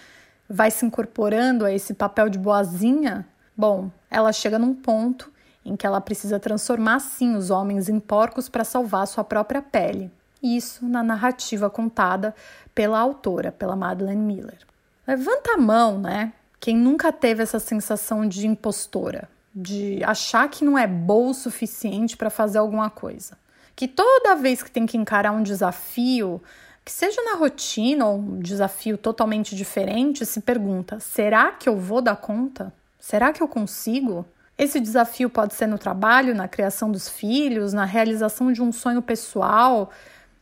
vai 0.48 0.70
se 0.70 0.86
incorporando 0.86 1.66
a 1.66 1.72
esse 1.72 1.92
papel 1.92 2.30
de 2.30 2.38
boazinha, 2.38 3.28
bom, 3.54 3.90
ela 4.10 4.32
chega 4.32 4.58
num 4.58 4.74
ponto 4.74 5.30
em 5.62 5.76
que 5.76 5.86
ela 5.86 6.00
precisa 6.00 6.40
transformar 6.40 6.98
sim 7.00 7.36
os 7.36 7.50
homens 7.50 7.90
em 7.90 8.00
porcos 8.00 8.48
para 8.48 8.64
salvar 8.64 9.06
sua 9.06 9.22
própria 9.22 9.60
pele. 9.60 10.10
Isso 10.42 10.86
na 10.88 11.02
narrativa 11.02 11.68
contada 11.68 12.34
pela 12.74 12.98
autora, 12.98 13.52
pela 13.52 13.76
Madeleine 13.76 14.22
Miller. 14.22 14.58
Levanta 15.06 15.52
a 15.52 15.58
mão, 15.58 15.98
né? 15.98 16.32
Quem 16.60 16.76
nunca 16.76 17.10
teve 17.10 17.42
essa 17.42 17.58
sensação 17.58 18.28
de 18.28 18.46
impostora, 18.46 19.28
de 19.54 20.04
achar 20.04 20.48
que 20.50 20.62
não 20.62 20.76
é 20.76 20.86
boa 20.86 21.30
o 21.30 21.34
suficiente 21.34 22.18
para 22.18 22.28
fazer 22.28 22.58
alguma 22.58 22.90
coisa. 22.90 23.38
Que 23.74 23.88
toda 23.88 24.36
vez 24.36 24.62
que 24.62 24.70
tem 24.70 24.84
que 24.84 24.98
encarar 24.98 25.32
um 25.32 25.42
desafio, 25.42 26.40
que 26.84 26.92
seja 26.92 27.22
na 27.22 27.36
rotina 27.36 28.06
ou 28.06 28.18
um 28.18 28.38
desafio 28.38 28.98
totalmente 28.98 29.56
diferente, 29.56 30.26
se 30.26 30.42
pergunta: 30.42 31.00
será 31.00 31.50
que 31.52 31.66
eu 31.66 31.78
vou 31.78 32.02
dar 32.02 32.16
conta? 32.16 32.72
Será 32.98 33.32
que 33.32 33.42
eu 33.42 33.48
consigo? 33.48 34.26
Esse 34.58 34.78
desafio 34.78 35.30
pode 35.30 35.54
ser 35.54 35.66
no 35.66 35.78
trabalho, 35.78 36.34
na 36.34 36.46
criação 36.46 36.92
dos 36.92 37.08
filhos, 37.08 37.72
na 37.72 37.86
realização 37.86 38.52
de 38.52 38.60
um 38.60 38.70
sonho 38.70 39.00
pessoal, 39.00 39.90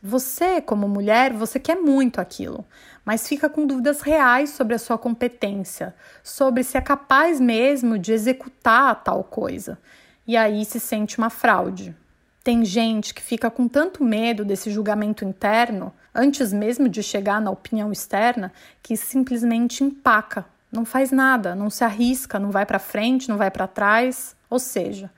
você, 0.01 0.61
como 0.61 0.87
mulher, 0.87 1.33
você 1.33 1.59
quer 1.59 1.75
muito 1.75 2.21
aquilo, 2.21 2.65
mas 3.03 3.27
fica 3.27 3.49
com 3.49 3.67
dúvidas 3.67 4.01
reais 4.01 4.51
sobre 4.51 4.75
a 4.75 4.79
sua 4.79 4.97
competência, 4.97 5.93
sobre 6.23 6.63
se 6.63 6.77
é 6.77 6.81
capaz 6.81 7.39
mesmo 7.39 7.97
de 7.97 8.13
executar 8.13 9.03
tal 9.03 9.23
coisa. 9.23 9.77
E 10.25 10.37
aí 10.37 10.63
se 10.63 10.79
sente 10.79 11.17
uma 11.17 11.29
fraude. 11.29 11.95
Tem 12.43 12.63
gente 12.63 13.13
que 13.13 13.21
fica 13.21 13.51
com 13.51 13.67
tanto 13.67 14.03
medo 14.03 14.45
desse 14.45 14.71
julgamento 14.71 15.25
interno, 15.25 15.93
antes 16.15 16.53
mesmo 16.53 16.87
de 16.87 17.03
chegar 17.03 17.41
na 17.41 17.51
opinião 17.51 17.91
externa, 17.91 18.53
que 18.81 18.95
simplesmente 18.95 19.83
empaca 19.83 20.45
não 20.71 20.85
faz 20.85 21.11
nada, 21.11 21.55
não 21.55 21.69
se 21.69 21.83
arrisca, 21.83 22.39
não 22.39 22.51
vai 22.51 22.65
para 22.65 22.79
frente, 22.79 23.29
não 23.29 23.37
vai 23.37 23.49
para 23.49 23.67
trás, 23.67 24.35
ou 24.49 24.59
seja, 24.59 25.09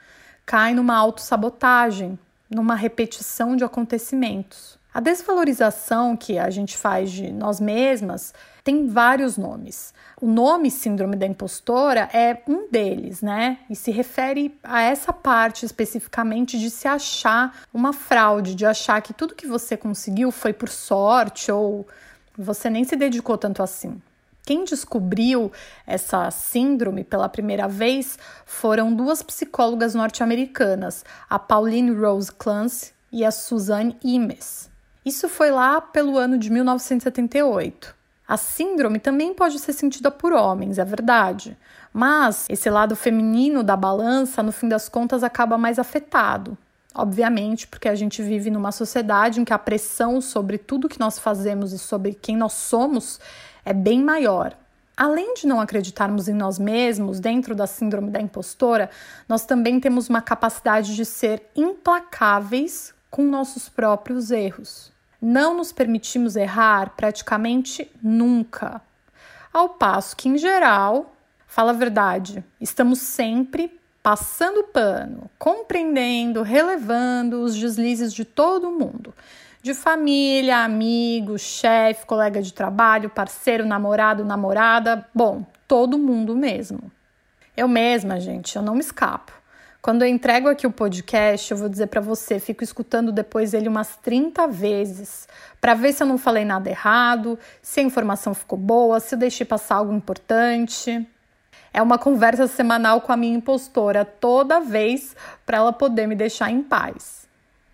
cai 0.46 0.74
numa 0.74 0.96
autossabotagem, 0.96 2.18
numa 2.52 2.76
repetição 2.76 3.56
de 3.56 3.64
acontecimentos. 3.64 4.80
A 4.94 5.00
desvalorização 5.00 6.18
que 6.18 6.38
a 6.38 6.50
gente 6.50 6.78
faz 6.78 7.10
de 7.10 7.32
nós 7.32 7.62
mesmas 7.62 8.34
tem 8.62 8.88
vários 8.88 9.38
nomes. 9.38 9.94
O 10.22 10.28
nome 10.28 10.70
Síndrome 10.70 11.16
da 11.16 11.26
Impostora 11.26 12.10
é 12.14 12.44
um 12.46 12.70
deles, 12.70 13.22
né? 13.22 13.60
E 13.70 13.76
se 13.76 13.90
refere 13.90 14.60
a 14.62 14.82
essa 14.82 15.14
parte 15.14 15.66
especificamente 15.66 16.60
de 16.60 16.70
se 16.70 16.90
achar 16.90 17.62
uma 17.74 17.94
fraude, 17.94 18.54
de 18.54 18.66
achar 18.66 19.02
que 19.02 19.14
tudo 19.14 19.34
que 19.34 19.48
você 19.48 19.78
conseguiu 19.78 20.30
foi 20.30 20.52
por 20.52 20.68
sorte 20.68 21.50
ou 21.52 21.88
você 22.38 22.70
nem 22.70 22.84
se 22.84 22.98
dedicou 22.98 23.38
tanto 23.38 23.64
assim. 23.64 24.02
Quem 24.44 24.64
descobriu 24.64 25.52
essa 25.86 26.32
síndrome 26.32 27.04
pela 27.04 27.30
primeira 27.30 27.68
vez 27.68 28.18
foram 28.46 28.94
duas 28.94 29.22
psicólogas 29.22 29.94
norte-americanas, 29.94 31.06
a 31.30 31.38
Pauline 31.38 31.92
Rose 31.92 32.32
Clance 32.32 32.92
e 33.12 33.24
a 33.24 33.32
Suzanne 33.32 33.96
Imes. 34.04 34.70
Isso 35.06 35.30
foi 35.30 35.52
lá 35.52 35.80
pelo 35.80 36.18
ano 36.18 36.38
de 36.38 36.50
1978. 36.50 37.96
A 38.28 38.38
síndrome 38.38 38.98
também 39.00 39.34
pode 39.34 39.60
ser 39.60 39.74
sentida 39.74 40.10
por 40.10 40.32
homens, 40.32 40.78
é 40.78 40.86
verdade, 40.86 41.58
mas 41.92 42.46
esse 42.50 42.70
lado 42.70 42.96
feminino 42.96 43.62
da 43.64 43.76
balança, 43.76 44.42
no 44.42 44.52
fim 44.52 44.70
das 44.70 44.88
contas, 44.88 45.24
acaba 45.24 45.58
mais 45.58 45.78
afetado. 45.78 46.58
Obviamente, 46.94 47.68
porque 47.68 47.88
a 47.88 47.96
gente 47.96 48.22
vive 48.22 48.50
numa 48.50 48.72
sociedade 48.72 49.40
em 49.40 49.46
que 49.46 49.54
a 49.54 49.60
pressão 49.60 50.20
sobre 50.20 50.58
tudo 50.58 50.90
que 50.90 51.00
nós 51.00 51.18
fazemos 51.18 51.72
e 51.74 51.80
sobre 51.80 52.14
quem 52.14 52.36
nós 52.36 52.54
somos 52.54 53.20
é 53.66 53.74
bem 53.74 54.04
maior. 54.04 54.56
Além 54.96 55.34
de 55.34 55.48
não 55.48 55.60
acreditarmos 55.60 56.28
em 56.28 56.34
nós 56.34 56.60
mesmos 56.60 57.20
dentro 57.20 57.56
da 57.56 57.66
síndrome 57.66 58.12
da 58.12 58.22
impostora, 58.22 58.90
nós 59.28 59.46
também 59.46 59.80
temos 59.80 60.10
uma 60.10 60.22
capacidade 60.22 60.96
de 60.96 61.06
ser 61.06 61.44
implacáveis 61.56 62.94
com 63.10 63.24
nossos 63.24 63.68
próprios 63.68 64.32
erros 64.32 64.92
não 65.22 65.56
nos 65.56 65.72
permitimos 65.72 66.36
errar 66.36 66.94
praticamente 66.98 67.90
nunca. 68.02 68.82
Ao 69.54 69.70
passo 69.70 70.16
que, 70.16 70.28
em 70.28 70.38
geral, 70.38 71.14
fala 71.46 71.72
a 71.72 71.76
verdade, 71.76 72.44
estamos 72.60 73.00
sempre 73.00 73.80
passando 74.02 74.64
pano, 74.64 75.30
compreendendo, 75.38 76.42
relevando 76.42 77.44
os 77.44 77.56
deslizes 77.56 78.12
de 78.12 78.26
todo 78.26 78.72
mundo. 78.72 79.14
De 79.62 79.76
família, 79.76 80.64
amigo, 80.64 81.38
chefe, 81.38 82.04
colega 82.08 82.42
de 82.42 82.52
trabalho, 82.52 83.12
parceiro, 83.12 83.64
namorado, 83.64 84.26
namorada, 84.26 85.08
bom, 85.14 85.46
todo 85.68 86.00
mundo 86.00 86.36
mesmo. 86.36 86.92
Eu 87.56 87.68
mesma, 87.68 88.20
gente, 88.20 88.56
eu 88.56 88.64
não 88.64 88.74
me 88.74 88.80
escapo. 88.80 89.32
Quando 89.80 90.02
eu 90.02 90.08
entrego 90.08 90.50
aqui 90.50 90.66
o 90.66 90.72
podcast, 90.72 91.52
eu 91.52 91.58
vou 91.58 91.70
dizer 91.70 91.88
para 91.88 92.02
você, 92.02 92.40
fico 92.40 92.64
escutando 92.64 93.12
depois 93.12 93.54
ele 93.54 93.68
umas 93.68 93.96
30 93.98 94.48
vezes, 94.48 95.28
para 95.60 95.76
ver 95.76 95.94
se 95.94 96.02
eu 96.02 96.08
não 96.08 96.18
falei 96.18 96.44
nada 96.44 96.68
errado, 96.68 97.38
se 97.62 97.82
a 97.82 97.84
informação 97.84 98.34
ficou 98.34 98.58
boa, 98.58 99.00
se 99.00 99.14
eu 99.14 99.20
deixei 99.20 99.46
passar 99.46 99.76
algo 99.76 99.94
importante. 99.94 101.08
É 101.72 101.84
uma 101.84 102.00
conversa 102.00 102.48
semanal 102.48 103.00
com 103.02 103.12
a 103.12 103.18
minha 103.18 103.38
impostora 103.38 104.04
toda 104.06 104.60
vez 104.60 105.16
para 105.46 105.58
ela 105.58 105.72
poder 105.72 106.08
me 106.08 106.16
deixar 106.16 106.50
em 106.50 106.64
paz. 106.64 107.21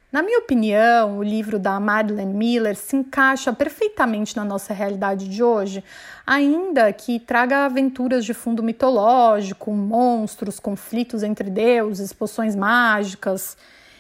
Na 0.09 0.23
minha 0.23 0.39
opinião, 0.39 1.17
o 1.17 1.23
livro 1.23 1.59
da 1.59 1.81
Madeleine 1.81 2.33
Miller 2.33 2.77
se 2.77 2.95
encaixa 2.95 3.51
perfeitamente 3.51 4.37
na 4.37 4.45
nossa 4.45 4.73
realidade 4.73 5.27
de 5.27 5.43
hoje, 5.43 5.83
ainda 6.25 6.93
que 6.93 7.19
traga 7.19 7.65
aventuras 7.65 8.23
de 8.23 8.33
fundo 8.33 8.63
mitológico, 8.63 9.69
monstros, 9.73 10.61
conflitos 10.61 11.23
entre 11.23 11.49
deuses, 11.49 12.13
poções 12.13 12.55
mágicas, 12.55 13.57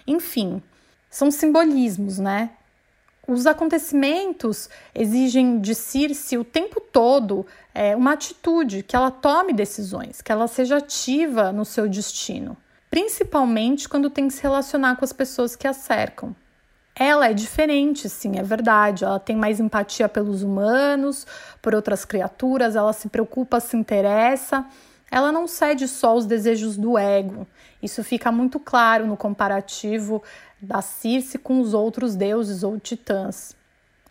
enfim, 0.07 0.63
são 1.09 1.29
simbolismos, 1.29 2.19
né? 2.19 2.51
Os 3.27 3.45
acontecimentos 3.45 4.69
exigem 4.95 5.59
de 5.59 5.75
Circe 5.75 6.37
o 6.37 6.45
tempo 6.45 6.79
todo 6.79 7.45
é, 7.75 7.93
uma 7.97 8.13
atitude, 8.13 8.81
que 8.81 8.95
ela 8.95 9.11
tome 9.11 9.51
decisões, 9.51 10.21
que 10.21 10.31
ela 10.31 10.47
seja 10.47 10.77
ativa 10.77 11.51
no 11.51 11.65
seu 11.65 11.89
destino 11.89 12.55
principalmente 12.89 13.87
quando 13.87 14.09
tem 14.09 14.27
que 14.27 14.33
se 14.33 14.43
relacionar 14.43 14.95
com 14.95 15.05
as 15.05 15.13
pessoas 15.13 15.55
que 15.55 15.67
a 15.67 15.73
cercam. 15.73 16.35
Ela 16.95 17.29
é 17.29 17.33
diferente, 17.33 18.09
sim, 18.09 18.39
é 18.39 18.43
verdade. 18.43 19.03
Ela 19.03 19.19
tem 19.19 19.35
mais 19.35 19.59
empatia 19.59 20.09
pelos 20.09 20.41
humanos, 20.41 21.27
por 21.61 21.75
outras 21.75 22.03
criaturas, 22.03 22.75
ela 22.75 22.91
se 22.91 23.07
preocupa, 23.07 23.59
se 23.59 23.77
interessa. 23.77 24.65
Ela 25.11 25.31
não 25.31 25.47
cede 25.47 25.87
só 25.87 26.09
aos 26.09 26.25
desejos 26.25 26.75
do 26.75 26.97
ego. 26.97 27.47
Isso 27.81 28.03
fica 28.03 28.31
muito 28.31 28.59
claro 28.59 29.05
no 29.05 29.15
comparativo 29.15 30.23
da 30.59 30.81
Circe 30.81 31.37
com 31.37 31.61
os 31.61 31.73
outros 31.73 32.15
deuses 32.15 32.63
ou 32.63 32.79
titãs. 32.79 33.55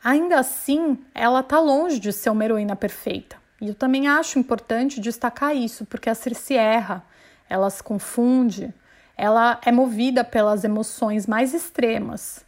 Ainda 0.03 0.39
assim, 0.39 0.97
ela 1.13 1.41
está 1.41 1.59
longe 1.59 1.99
de 1.99 2.13
ser 2.13 2.31
uma 2.31 2.45
heroína 2.45 2.77
perfeita. 2.77 3.37
E 3.61 3.69
eu 3.69 3.75
também 3.75 4.07
acho 4.07 4.39
importante 4.39 5.01
destacar 5.01 5.57
isso, 5.57 5.85
porque 5.87 6.09
a 6.09 6.15
Circe 6.15 6.55
erra 6.55 7.03
ela 7.49 7.71
se 7.71 7.83
confunde, 7.83 8.73
ela 9.17 9.61
é 9.65 9.73
movida 9.73 10.23
pelas 10.23 10.65
emoções 10.65 11.27
mais 11.27 11.55
extremas. 11.55 12.45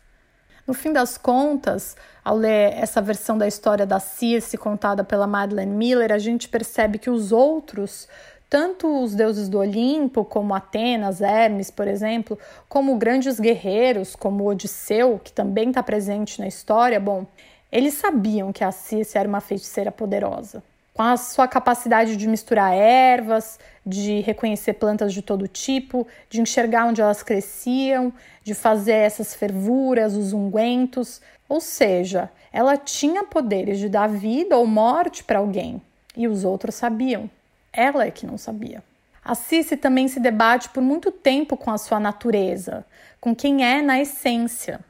No 0.66 0.74
fim 0.74 0.92
das 0.92 1.16
contas, 1.16 1.96
ao 2.22 2.36
ler 2.36 2.74
essa 2.74 3.00
versão 3.00 3.38
da 3.38 3.48
história 3.48 3.86
da 3.86 3.98
Circe 3.98 4.58
contada 4.58 5.02
pela 5.02 5.26
Madeleine 5.26 5.74
Miller, 5.74 6.12
a 6.12 6.18
gente 6.18 6.46
percebe 6.46 6.98
que 6.98 7.08
os 7.08 7.32
outros, 7.32 8.06
tanto 8.50 9.02
os 9.02 9.14
deuses 9.14 9.48
do 9.48 9.58
Olimpo, 9.58 10.26
como 10.26 10.54
Atenas, 10.54 11.22
Hermes, 11.22 11.70
por 11.70 11.88
exemplo, 11.88 12.38
como 12.68 12.98
grandes 12.98 13.40
guerreiros, 13.40 14.14
como 14.14 14.46
Odisseu, 14.46 15.18
que 15.18 15.32
também 15.32 15.70
está 15.70 15.82
presente 15.82 16.38
na 16.38 16.46
história, 16.46 17.00
bom, 17.00 17.26
eles 17.72 17.94
sabiam 17.94 18.52
que 18.52 18.62
a 18.62 18.70
Circe 18.70 19.16
era 19.16 19.28
uma 19.28 19.40
feiticeira 19.40 19.90
poderosa 19.90 20.62
com 20.98 21.04
a 21.04 21.16
sua 21.16 21.46
capacidade 21.46 22.16
de 22.16 22.26
misturar 22.26 22.74
ervas, 22.74 23.56
de 23.86 24.18
reconhecer 24.18 24.72
plantas 24.72 25.14
de 25.14 25.22
todo 25.22 25.46
tipo, 25.46 26.04
de 26.28 26.40
enxergar 26.40 26.86
onde 26.86 27.00
elas 27.00 27.22
cresciam, 27.22 28.12
de 28.42 28.52
fazer 28.52 28.94
essas 28.94 29.32
fervuras, 29.32 30.16
os 30.16 30.32
ungüentos. 30.32 31.20
Ou 31.48 31.60
seja, 31.60 32.28
ela 32.52 32.76
tinha 32.76 33.22
poderes 33.22 33.78
de 33.78 33.88
dar 33.88 34.08
vida 34.08 34.56
ou 34.56 34.66
morte 34.66 35.22
para 35.22 35.38
alguém 35.38 35.80
e 36.16 36.26
os 36.26 36.42
outros 36.42 36.74
sabiam. 36.74 37.30
Ela 37.72 38.06
é 38.06 38.10
que 38.10 38.26
não 38.26 38.36
sabia. 38.36 38.82
A 39.24 39.36
Cici 39.36 39.76
também 39.76 40.08
se 40.08 40.18
debate 40.18 40.68
por 40.70 40.82
muito 40.82 41.12
tempo 41.12 41.56
com 41.56 41.70
a 41.70 41.78
sua 41.78 42.00
natureza, 42.00 42.84
com 43.20 43.36
quem 43.36 43.64
é 43.64 43.80
na 43.80 44.00
essência. 44.00 44.80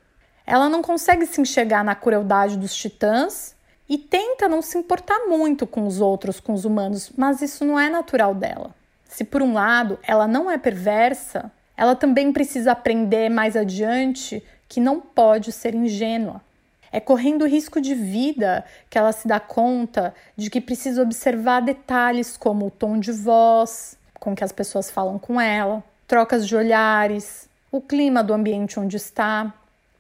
Ela 0.47 0.71
não 0.71 0.81
consegue 0.81 1.27
se 1.27 1.39
enxergar 1.39 1.85
na 1.85 1.95
crueldade 1.95 2.57
dos 2.57 2.75
titãs 2.75 3.58
e 3.89 3.97
tenta 3.97 4.49
não 4.49 4.61
se 4.61 4.77
importar 4.77 5.27
muito 5.27 5.67
com 5.67 5.87
os 5.87 6.01
outros, 6.01 6.41
com 6.41 6.53
os 6.53 6.65
humanos, 6.65 7.11
mas 7.17 7.41
isso 7.41 7.65
não 7.65 7.79
é 7.79 7.89
natural 7.89 8.35
dela. 8.35 8.75
Se 9.09 9.25
por 9.25 9.43
um 9.43 9.55
lado 9.55 9.99
ela 10.03 10.29
não 10.29 10.51
é 10.51 10.59
perversa, 10.59 11.51
ela 11.77 11.95
também 11.95 12.33
precisa 12.33 12.73
aprender 12.73 13.29
mais 13.29 13.57
adiante 13.57 14.43
que 14.69 14.81
não 14.81 15.01
pode 15.01 15.53
ser 15.53 15.75
ingênua. 15.75 16.43
É 16.91 17.01
correndo 17.01 17.47
risco 17.47 17.81
de 17.81 17.95
vida 17.95 18.65
que 18.89 18.99
ela 18.99 19.13
se 19.13 19.29
dá 19.29 19.39
conta 19.39 20.15
de 20.37 20.51
que 20.51 20.61
precisa 20.61 21.03
observar 21.03 21.61
detalhes 21.61 22.37
como 22.37 22.67
o 22.67 22.71
tom 22.71 22.99
de 22.99 23.13
voz 23.13 23.97
com 24.19 24.35
que 24.35 24.45
as 24.45 24.53
pessoas 24.53 24.91
falam 24.91 25.19
com 25.19 25.41
ela, 25.41 25.83
trocas 26.07 26.47
de 26.47 26.57
olhares, 26.57 27.49
o 27.71 27.81
clima 27.81 28.23
do 28.23 28.35
ambiente 28.35 28.81
onde 28.81 28.97
está, 28.97 29.53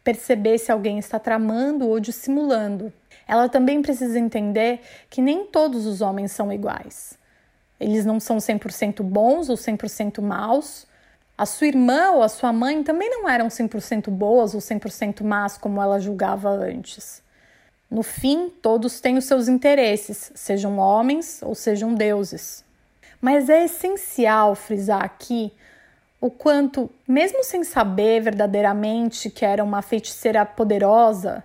perceber 0.02 0.58
se 0.58 0.72
alguém 0.72 0.98
está 0.98 1.18
tramando 1.18 1.86
ou 1.86 2.00
dissimulando. 2.00 2.92
Ela 3.28 3.46
também 3.46 3.82
precisa 3.82 4.18
entender 4.18 4.80
que 5.10 5.20
nem 5.20 5.44
todos 5.44 5.84
os 5.84 6.00
homens 6.00 6.32
são 6.32 6.50
iguais. 6.50 7.18
Eles 7.78 8.06
não 8.06 8.18
são 8.18 8.38
100% 8.38 9.02
bons 9.02 9.50
ou 9.50 9.56
100% 9.56 10.22
maus. 10.22 10.86
A 11.36 11.44
sua 11.44 11.66
irmã 11.66 12.12
ou 12.12 12.22
a 12.22 12.28
sua 12.28 12.52
mãe 12.52 12.82
também 12.82 13.10
não 13.10 13.28
eram 13.28 13.48
100% 13.48 14.10
boas 14.10 14.54
ou 14.54 14.60
100% 14.60 15.22
más 15.22 15.58
como 15.58 15.80
ela 15.80 16.00
julgava 16.00 16.48
antes. 16.48 17.22
No 17.90 18.02
fim, 18.02 18.50
todos 18.62 19.00
têm 19.00 19.16
os 19.16 19.26
seus 19.26 19.46
interesses, 19.46 20.32
sejam 20.34 20.78
homens 20.78 21.40
ou 21.42 21.54
sejam 21.54 21.94
deuses. 21.94 22.64
Mas 23.20 23.48
é 23.48 23.64
essencial 23.64 24.54
frisar 24.54 25.04
aqui 25.04 25.52
o 26.20 26.30
quanto, 26.30 26.90
mesmo 27.06 27.44
sem 27.44 27.62
saber 27.62 28.20
verdadeiramente 28.20 29.30
que 29.30 29.44
era 29.44 29.62
uma 29.62 29.82
feiticeira 29.82 30.44
poderosa, 30.44 31.44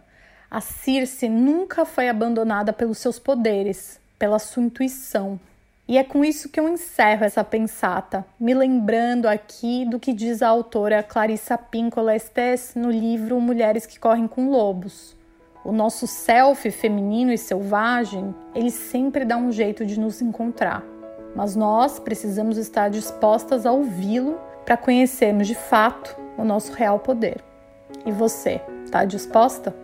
a 0.54 0.62
Circe 0.62 1.28
nunca 1.28 1.84
foi 1.84 2.08
abandonada 2.08 2.72
pelos 2.72 3.00
seus 3.00 3.18
poderes, 3.18 4.00
pela 4.20 4.38
sua 4.38 4.62
intuição. 4.62 5.40
E 5.88 5.98
é 5.98 6.04
com 6.04 6.24
isso 6.24 6.48
que 6.48 6.60
eu 6.60 6.70
encerro 6.70 7.26
essa 7.26 7.44
pensata, 7.44 8.24
me 8.40 8.54
lembrando 8.54 9.26
aqui 9.26 9.84
do 9.84 10.00
que 10.00 10.14
diz 10.14 10.44
a 10.44 10.50
autora 10.50 11.02
Clarissa 11.02 11.58
Pinkola 11.58 12.16
Estes 12.16 12.74
no 12.76 12.92
livro 12.92 13.42
Mulheres 13.42 13.88
que 13.88 14.00
Correm 14.00 14.28
com 14.28 14.52
Lobos. 14.52 15.16
o 15.66 15.72
nosso 15.72 16.06
self 16.06 16.70
feminino 16.70 17.34
e 17.34 17.38
selvagem, 17.38 18.36
ele 18.54 18.70
sempre 18.70 19.26
dá 19.26 19.36
um 19.36 19.52
jeito 19.52 19.84
de 19.84 20.00
nos 20.00 20.22
encontrar. 20.22 20.84
Mas 21.36 21.56
nós 21.56 21.98
precisamos 21.98 22.60
estar 22.60 22.92
dispostas 22.92 23.66
a 23.66 23.72
ouvi-lo 23.72 24.40
para 24.64 24.78
conhecermos 24.78 25.48
de 25.48 25.56
fato 25.56 26.16
o 26.38 26.44
nosso 26.44 26.74
real 26.74 27.00
poder. 27.00 27.44
E 28.06 28.12
você, 28.12 28.62
está 28.86 29.04
disposta? 29.04 29.83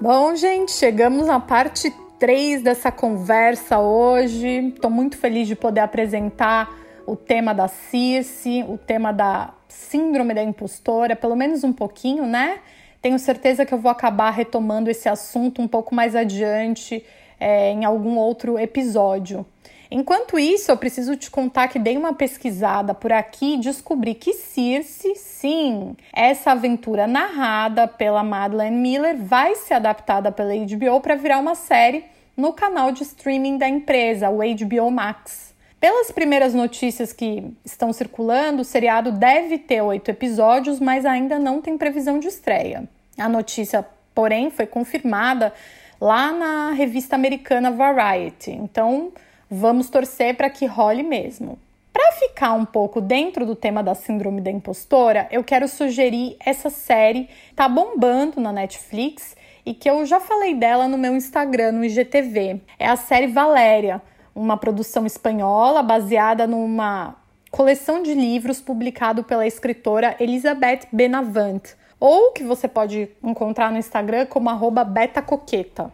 Bom, 0.00 0.36
gente, 0.36 0.70
chegamos 0.70 1.26
na 1.26 1.40
parte 1.40 1.92
3 2.18 2.62
dessa 2.62 2.92
conversa 2.92 3.80
hoje. 3.80 4.68
Estou 4.68 4.90
muito 4.90 5.16
feliz 5.18 5.48
de 5.48 5.56
poder 5.56 5.80
apresentar 5.80 6.72
o 7.06 7.16
tema 7.16 7.52
da 7.52 7.66
Circe, 7.66 8.64
o 8.68 8.78
tema 8.78 9.12
da 9.12 9.52
síndrome 9.68 10.32
da 10.32 10.42
impostora, 10.42 11.16
pelo 11.16 11.34
menos 11.34 11.64
um 11.64 11.72
pouquinho, 11.72 12.24
né? 12.24 12.60
Tenho 13.02 13.18
certeza 13.18 13.66
que 13.66 13.74
eu 13.74 13.78
vou 13.78 13.90
acabar 13.90 14.30
retomando 14.30 14.90
esse 14.90 15.08
assunto 15.08 15.60
um 15.60 15.68
pouco 15.68 15.94
mais 15.94 16.16
adiante 16.16 17.04
é, 17.38 17.70
em 17.70 17.84
algum 17.84 18.16
outro 18.16 18.58
episódio. 18.58 19.44
Enquanto 19.90 20.38
isso, 20.38 20.70
eu 20.70 20.76
preciso 20.76 21.16
te 21.16 21.30
contar 21.30 21.68
que 21.68 21.78
dei 21.78 21.96
uma 21.96 22.12
pesquisada 22.12 22.92
por 22.92 23.12
aqui 23.12 23.54
e 23.54 23.60
descobri 23.60 24.14
que 24.14 24.32
Circe, 24.32 25.14
sim, 25.14 25.96
essa 26.12 26.52
aventura 26.52 27.06
narrada 27.06 27.86
pela 27.86 28.22
Madeleine 28.22 28.76
Miller 28.76 29.16
vai 29.16 29.54
ser 29.54 29.74
adaptada 29.74 30.32
pela 30.32 30.54
HBO 30.54 31.00
para 31.00 31.14
virar 31.14 31.38
uma 31.38 31.54
série 31.54 32.04
no 32.36 32.52
canal 32.52 32.92
de 32.92 33.02
streaming 33.02 33.56
da 33.58 33.68
empresa, 33.68 34.28
o 34.28 34.38
HBO 34.38 34.90
Max. 34.90 35.54
Pelas 35.78 36.10
primeiras 36.10 36.52
notícias 36.54 37.12
que 37.12 37.44
estão 37.64 37.92
circulando, 37.92 38.62
o 38.62 38.64
seriado 38.64 39.12
deve 39.12 39.58
ter 39.58 39.80
oito 39.82 40.10
episódios, 40.10 40.80
mas 40.80 41.06
ainda 41.06 41.38
não 41.38 41.60
tem 41.60 41.78
previsão 41.78 42.18
de 42.18 42.28
estreia. 42.28 42.88
A 43.16 43.28
notícia, 43.28 43.86
porém, 44.14 44.50
foi 44.50 44.66
confirmada 44.66 45.52
lá 46.00 46.32
na 46.32 46.72
revista 46.72 47.14
americana 47.14 47.70
Variety. 47.70 48.50
Então, 48.50 49.12
Vamos 49.50 49.88
torcer 49.88 50.36
para 50.36 50.50
que 50.50 50.66
role 50.66 51.04
mesmo. 51.04 51.58
Para 51.92 52.12
ficar 52.12 52.52
um 52.52 52.64
pouco 52.64 53.00
dentro 53.00 53.46
do 53.46 53.54
tema 53.54 53.80
da 53.80 53.94
síndrome 53.94 54.40
da 54.40 54.50
impostora, 54.50 55.28
eu 55.30 55.44
quero 55.44 55.68
sugerir 55.68 56.36
essa 56.44 56.68
série 56.68 57.28
tá 57.54 57.68
bombando 57.68 58.40
na 58.40 58.52
Netflix 58.52 59.36
e 59.64 59.72
que 59.72 59.88
eu 59.88 60.04
já 60.04 60.18
falei 60.18 60.54
dela 60.54 60.88
no 60.88 60.98
meu 60.98 61.14
Instagram, 61.14 61.72
no 61.72 61.84
IGTV. 61.84 62.60
É 62.78 62.88
a 62.88 62.96
série 62.96 63.28
Valéria, 63.28 64.02
uma 64.34 64.56
produção 64.56 65.06
espanhola 65.06 65.82
baseada 65.82 66.46
numa 66.46 67.14
coleção 67.50 68.02
de 68.02 68.14
livros 68.14 68.60
publicado 68.60 69.22
pela 69.22 69.46
escritora 69.46 70.16
Elizabeth 70.20 70.80
Benavent, 70.92 71.74
ou 71.98 72.32
que 72.32 72.42
você 72.42 72.66
pode 72.68 73.08
encontrar 73.22 73.70
no 73.70 73.78
Instagram 73.78 74.26
como 74.26 74.50
betacoqueta. 74.84 75.90